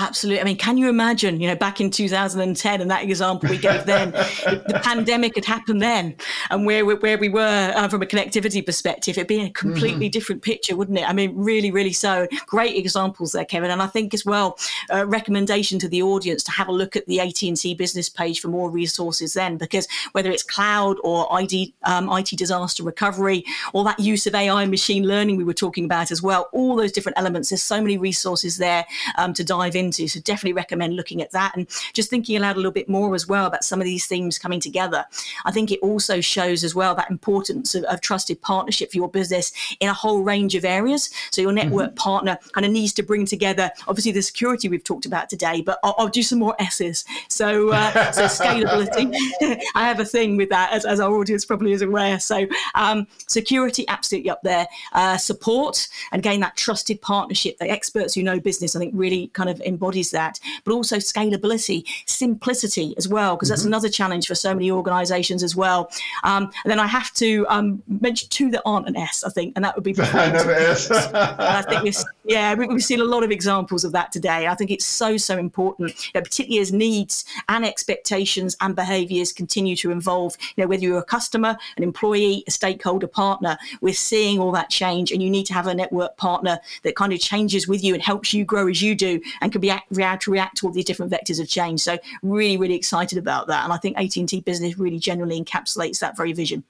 Absolutely. 0.00 0.40
I 0.40 0.44
mean, 0.44 0.56
can 0.56 0.78
you 0.78 0.88
imagine, 0.88 1.40
you 1.40 1.48
know, 1.48 1.56
back 1.56 1.80
in 1.80 1.90
2010 1.90 2.80
and 2.80 2.88
that 2.88 3.02
example 3.02 3.50
we 3.50 3.58
gave 3.58 3.84
then, 3.84 4.12
the 4.12 4.80
pandemic 4.84 5.34
had 5.34 5.44
happened 5.44 5.82
then 5.82 6.14
and 6.50 6.64
where, 6.64 6.86
where 6.86 7.18
we 7.18 7.28
were 7.28 7.72
uh, 7.74 7.88
from 7.88 8.02
a 8.02 8.06
connectivity 8.06 8.64
perspective, 8.64 9.18
it'd 9.18 9.26
be 9.26 9.40
a 9.40 9.50
completely 9.50 10.06
mm-hmm. 10.06 10.12
different 10.12 10.42
picture, 10.42 10.76
wouldn't 10.76 10.98
it? 10.98 11.08
I 11.08 11.12
mean, 11.12 11.36
really, 11.36 11.72
really 11.72 11.92
so. 11.92 12.28
Great 12.46 12.76
examples 12.76 13.32
there, 13.32 13.44
Kevin. 13.44 13.72
And 13.72 13.82
I 13.82 13.88
think 13.88 14.14
as 14.14 14.24
well, 14.24 14.56
uh, 14.92 15.04
recommendation 15.04 15.80
to 15.80 15.88
the 15.88 16.02
audience 16.02 16.44
to 16.44 16.52
have 16.52 16.68
a 16.68 16.72
look 16.72 16.94
at 16.94 17.04
the 17.06 17.18
AT&T 17.18 17.74
business 17.74 18.08
page 18.08 18.38
for 18.40 18.48
more 18.48 18.70
resources 18.70 19.34
then, 19.34 19.56
because 19.56 19.88
whether 20.12 20.30
it's 20.30 20.44
cloud 20.44 20.98
or 21.02 21.32
ID, 21.34 21.74
um, 21.82 22.08
IT 22.12 22.36
disaster 22.36 22.84
recovery 22.84 23.44
or 23.72 23.82
that 23.82 23.98
use 23.98 24.28
of 24.28 24.34
AI 24.36 24.62
and 24.62 24.70
machine 24.70 25.08
learning 25.08 25.36
we 25.36 25.44
were 25.44 25.52
talking 25.52 25.84
about 25.86 26.12
as 26.12 26.22
well, 26.22 26.48
all 26.52 26.76
those 26.76 26.92
different 26.92 27.18
elements, 27.18 27.48
there's 27.48 27.64
so 27.64 27.80
many 27.80 27.98
resources 27.98 28.58
there 28.58 28.86
um, 29.16 29.32
to 29.34 29.42
dive 29.42 29.74
into 29.74 29.87
into. 29.88 30.08
So 30.08 30.20
definitely 30.20 30.52
recommend 30.52 30.96
looking 30.96 31.22
at 31.22 31.30
that 31.32 31.56
and 31.56 31.66
just 31.94 32.10
thinking 32.10 32.36
aloud 32.36 32.56
a 32.56 32.58
little 32.58 32.72
bit 32.72 32.88
more 32.88 33.14
as 33.14 33.26
well 33.26 33.46
about 33.46 33.64
some 33.64 33.80
of 33.80 33.84
these 33.84 34.06
themes 34.06 34.38
coming 34.38 34.60
together. 34.60 35.04
I 35.44 35.50
think 35.50 35.70
it 35.70 35.80
also 35.80 36.20
shows 36.20 36.64
as 36.64 36.74
well 36.74 36.94
that 36.94 37.10
importance 37.10 37.74
of, 37.74 37.84
of 37.84 38.00
trusted 38.00 38.40
partnership 38.42 38.90
for 38.90 38.96
your 38.96 39.08
business 39.08 39.52
in 39.80 39.88
a 39.88 39.94
whole 39.94 40.22
range 40.22 40.54
of 40.54 40.64
areas. 40.64 41.10
So 41.30 41.40
your 41.40 41.52
network 41.52 41.90
mm-hmm. 41.90 41.96
partner 41.96 42.38
kind 42.52 42.66
of 42.66 42.72
needs 42.72 42.92
to 42.94 43.02
bring 43.02 43.24
together, 43.26 43.70
obviously 43.86 44.12
the 44.12 44.22
security 44.22 44.68
we've 44.68 44.84
talked 44.84 45.06
about 45.06 45.28
today, 45.28 45.62
but 45.62 45.78
I'll, 45.82 45.94
I'll 45.98 46.08
do 46.08 46.22
some 46.22 46.38
more 46.38 46.54
S's. 46.58 47.04
So, 47.28 47.70
uh, 47.70 48.12
so 48.12 48.24
scalability. 48.24 49.12
I 49.74 49.86
have 49.86 50.00
a 50.00 50.04
thing 50.04 50.36
with 50.36 50.50
that, 50.50 50.72
as, 50.72 50.84
as, 50.84 51.00
our 51.00 51.14
audience 51.14 51.44
probably 51.44 51.72
is 51.72 51.82
aware. 51.82 52.18
So 52.20 52.46
um, 52.74 53.06
security 53.26 53.86
absolutely 53.88 54.30
up 54.30 54.42
there. 54.42 54.66
Uh, 54.92 55.16
support 55.16 55.88
and 56.12 56.22
gain 56.22 56.40
that 56.40 56.56
trusted 56.56 57.00
partnership. 57.00 57.58
The 57.58 57.70
experts 57.70 58.14
who 58.14 58.22
know 58.22 58.40
business, 58.40 58.74
I 58.74 58.78
think, 58.80 58.92
really 58.96 59.28
kind 59.28 59.48
of 59.48 59.60
embodies 59.78 60.10
that, 60.10 60.40
but 60.64 60.72
also 60.72 60.96
scalability, 60.96 61.84
simplicity 62.06 62.94
as 62.96 63.06
well, 63.06 63.36
because 63.36 63.48
that's 63.48 63.62
mm-hmm. 63.62 63.68
another 63.68 63.88
challenge 63.88 64.26
for 64.26 64.34
so 64.34 64.52
many 64.52 64.70
organizations 64.70 65.42
as 65.42 65.54
well. 65.54 65.90
Um, 66.24 66.50
and 66.64 66.70
then 66.70 66.80
I 66.80 66.86
have 66.86 67.12
to 67.14 67.46
um, 67.48 67.82
mention 67.86 68.28
two 68.28 68.50
that 68.50 68.62
aren't 68.66 68.88
an 68.88 68.96
S, 68.96 69.22
I 69.24 69.30
think, 69.30 69.52
and 69.54 69.64
that 69.64 69.74
would 69.76 69.84
be. 69.84 69.94
I 69.98 71.62
think 71.68 71.82
we've, 71.82 71.96
yeah, 72.24 72.54
we've 72.54 72.82
seen 72.82 73.00
a 73.00 73.04
lot 73.04 73.22
of 73.22 73.30
examples 73.30 73.84
of 73.84 73.92
that 73.92 74.10
today. 74.12 74.46
I 74.48 74.54
think 74.54 74.70
it's 74.70 74.84
so, 74.84 75.16
so 75.16 75.38
important, 75.38 75.94
you 76.06 76.10
know, 76.14 76.22
particularly 76.22 76.60
as 76.60 76.72
needs 76.72 77.24
and 77.48 77.64
expectations 77.64 78.56
and 78.60 78.74
behaviors 78.74 79.32
continue 79.32 79.76
to 79.76 79.92
evolve. 79.92 80.36
You 80.56 80.64
know, 80.64 80.68
whether 80.68 80.82
you're 80.82 80.98
a 80.98 81.04
customer, 81.04 81.56
an 81.76 81.82
employee, 81.82 82.44
a 82.46 82.50
stakeholder 82.50 83.06
partner, 83.06 83.56
we're 83.80 83.94
seeing 83.94 84.40
all 84.40 84.52
that 84.52 84.70
change, 84.70 85.12
and 85.12 85.22
you 85.22 85.30
need 85.30 85.46
to 85.46 85.54
have 85.54 85.66
a 85.66 85.74
network 85.74 86.16
partner 86.16 86.58
that 86.82 86.96
kind 86.96 87.12
of 87.12 87.20
changes 87.20 87.68
with 87.68 87.84
you 87.84 87.94
and 87.94 88.02
helps 88.02 88.34
you 88.34 88.44
grow 88.44 88.68
as 88.68 88.82
you 88.82 88.94
do 88.94 89.20
and 89.40 89.52
can 89.60 89.78
be 89.90 89.96
react, 89.96 90.22
to 90.22 90.30
react 90.30 90.56
to 90.58 90.66
all 90.66 90.72
these 90.72 90.84
different 90.84 91.12
vectors 91.12 91.40
of 91.40 91.48
change. 91.48 91.80
So 91.80 91.98
really, 92.22 92.56
really 92.56 92.74
excited 92.74 93.18
about 93.18 93.48
that. 93.48 93.64
And 93.64 93.72
I 93.72 93.76
think 93.76 93.98
AT&T 93.98 94.40
Business 94.40 94.78
really 94.78 94.98
generally 94.98 95.42
encapsulates 95.42 95.98
that 96.00 96.16
very 96.16 96.32
vision. 96.32 96.64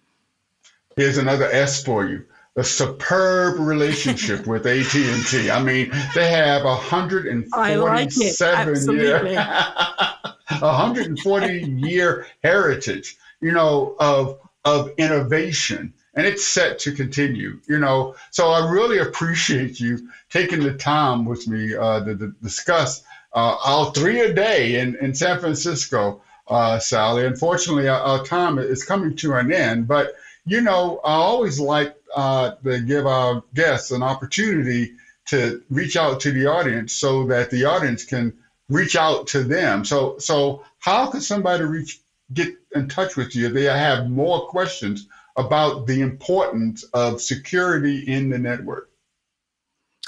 Here's 0.97 1.19
another 1.19 1.45
S 1.51 1.83
for 1.83 2.07
you. 2.07 2.25
A 2.57 2.65
superb 2.65 3.61
relationship 3.61 4.47
with 4.49 4.67
AT&T. 4.67 5.51
I 5.51 5.63
mean, 5.63 5.93
they 6.15 6.31
have 6.31 6.65
147 6.65 7.83
like 7.85 8.11
year, 9.01 9.23
140 10.59 11.63
year 11.89 12.27
heritage, 12.43 13.17
you 13.41 13.53
know, 13.53 13.95
of 14.01 14.41
of 14.65 14.91
innovation 14.99 15.95
and 16.19 16.27
it's 16.27 16.45
set 16.45 16.81
to 16.81 16.91
continue. 16.91 17.61
You 17.69 17.79
know, 17.79 18.17
so 18.33 18.49
I 18.49 18.69
really 18.69 18.99
appreciate 18.99 19.79
you 19.79 20.11
taking 20.31 20.61
the 20.61 20.75
time 20.75 21.25
with 21.25 21.47
me 21.47 21.77
uh, 21.77 22.05
to, 22.05 22.17
to, 22.17 22.35
discuss 22.43 23.05
uh, 23.35 23.57
our 23.65 23.93
three 23.93 24.21
a 24.21 24.35
day 24.35 24.81
in, 24.81 24.97
in 24.97 25.15
San 25.15 25.39
Francisco, 25.39 26.21
uh, 26.49 26.81
Sally. 26.81 27.25
Unfortunately, 27.25 27.89
our, 27.89 28.01
our, 28.01 28.25
time 28.25 28.59
is 28.59 28.83
coming 28.83 29.15
to 29.19 29.35
an 29.35 29.53
end, 29.53 29.87
but 29.87 30.15
you 30.45 30.61
know, 30.61 31.01
I 31.05 31.13
always 31.13 31.61
like 31.61 31.95
uh, 32.17 32.57
to 32.65 32.81
give 32.81 33.07
our 33.07 33.45
guests 33.55 33.93
an 33.93 34.03
opportunity 34.03 34.95
to 35.27 35.63
reach 35.71 35.97
out 35.97 36.19
to 36.23 36.33
the 36.33 36.47
audience 36.47 36.95
so 36.95 37.29
that 37.29 37.51
the 37.51 37.65
audience 37.65 38.05
can 38.05 38.37
reach 38.69 38.97
out 38.97 39.29
to 39.29 39.45
them. 39.45 39.85
So, 39.85 40.19
so 40.19 40.65
how 40.81 41.07
can 41.07 41.21
somebody 41.21 41.63
reach 41.63 42.01
get 42.35 42.55
in 42.75 42.89
touch 42.89 43.17
with 43.17 43.37
you 43.37 43.47
if 43.47 43.55
they 43.55 43.65
have 43.65 44.11
more 44.11 44.49
questions 44.49 45.07
about 45.39 45.87
the 45.87 46.03
importance 46.03 46.83
of 46.93 47.23
security 47.23 48.01
in 48.07 48.29
the 48.29 48.39
network. 48.39 48.91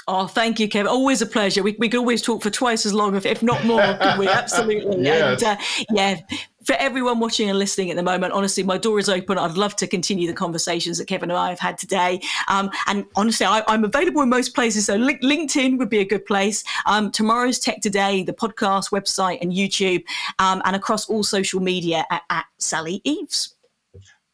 Oh, 0.07 0.27
thank 0.27 0.59
you, 0.59 0.67
Kevin. 0.67 0.87
Always 0.87 1.21
a 1.21 1.25
pleasure. 1.25 1.63
We, 1.63 1.75
we 1.77 1.87
could 1.87 1.99
always 1.99 2.21
talk 2.21 2.41
for 2.41 2.49
twice 2.49 2.85
as 2.85 2.93
long, 2.93 3.15
if, 3.15 3.25
if 3.25 3.43
not 3.43 3.63
more, 3.65 3.97
could 4.01 4.17
we? 4.17 4.27
Absolutely. 4.41 5.03
yes. 5.03 5.41
And 5.43 5.57
uh, 5.57 5.63
yeah, 5.91 6.19
for 6.65 6.75
everyone 6.79 7.19
watching 7.19 7.49
and 7.49 7.57
listening 7.57 7.91
at 7.91 7.97
the 7.97 8.03
moment, 8.03 8.33
honestly, 8.33 8.63
my 8.63 8.77
door 8.77 8.99
is 8.99 9.09
open. 9.09 9.37
I'd 9.37 9.57
love 9.57 9.75
to 9.77 9.87
continue 9.87 10.27
the 10.27 10.33
conversations 10.33 10.97
that 10.97 11.07
Kevin 11.07 11.29
and 11.29 11.37
I 11.37 11.49
have 11.49 11.59
had 11.59 11.77
today. 11.77 12.19
Um, 12.47 12.71
and 12.87 13.05
honestly, 13.15 13.45
I, 13.45 13.63
am 13.67 13.83
available 13.83 14.21
in 14.21 14.29
most 14.29 14.55
places. 14.55 14.87
So 14.87 14.97
LinkedIn 14.97 15.77
would 15.77 15.89
be 15.89 15.99
a 15.99 16.05
good 16.05 16.25
place. 16.25 16.63
Um, 16.85 17.11
tomorrow's 17.11 17.59
Tech 17.59 17.81
Today, 17.81 18.23
the 18.23 18.33
podcast, 18.33 18.91
website, 18.91 19.39
and 19.41 19.53
YouTube, 19.53 20.03
um, 20.39 20.61
and 20.65 20.75
across 20.75 21.07
all 21.09 21.23
social 21.23 21.61
media 21.61 22.05
at, 22.09 22.23
at 22.29 22.45
Sally 22.57 23.01
Eaves. 23.03 23.55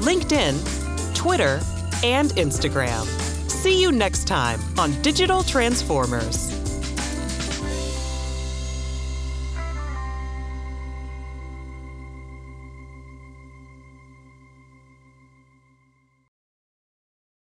LinkedIn, 0.00 1.14
Twitter, 1.14 1.60
and 2.02 2.30
Instagram. 2.30 3.29
See 3.60 3.78
you 3.78 3.92
next 3.92 4.26
time 4.26 4.58
on 4.78 4.90
Digital 5.02 5.42
Transformers. 5.42 6.59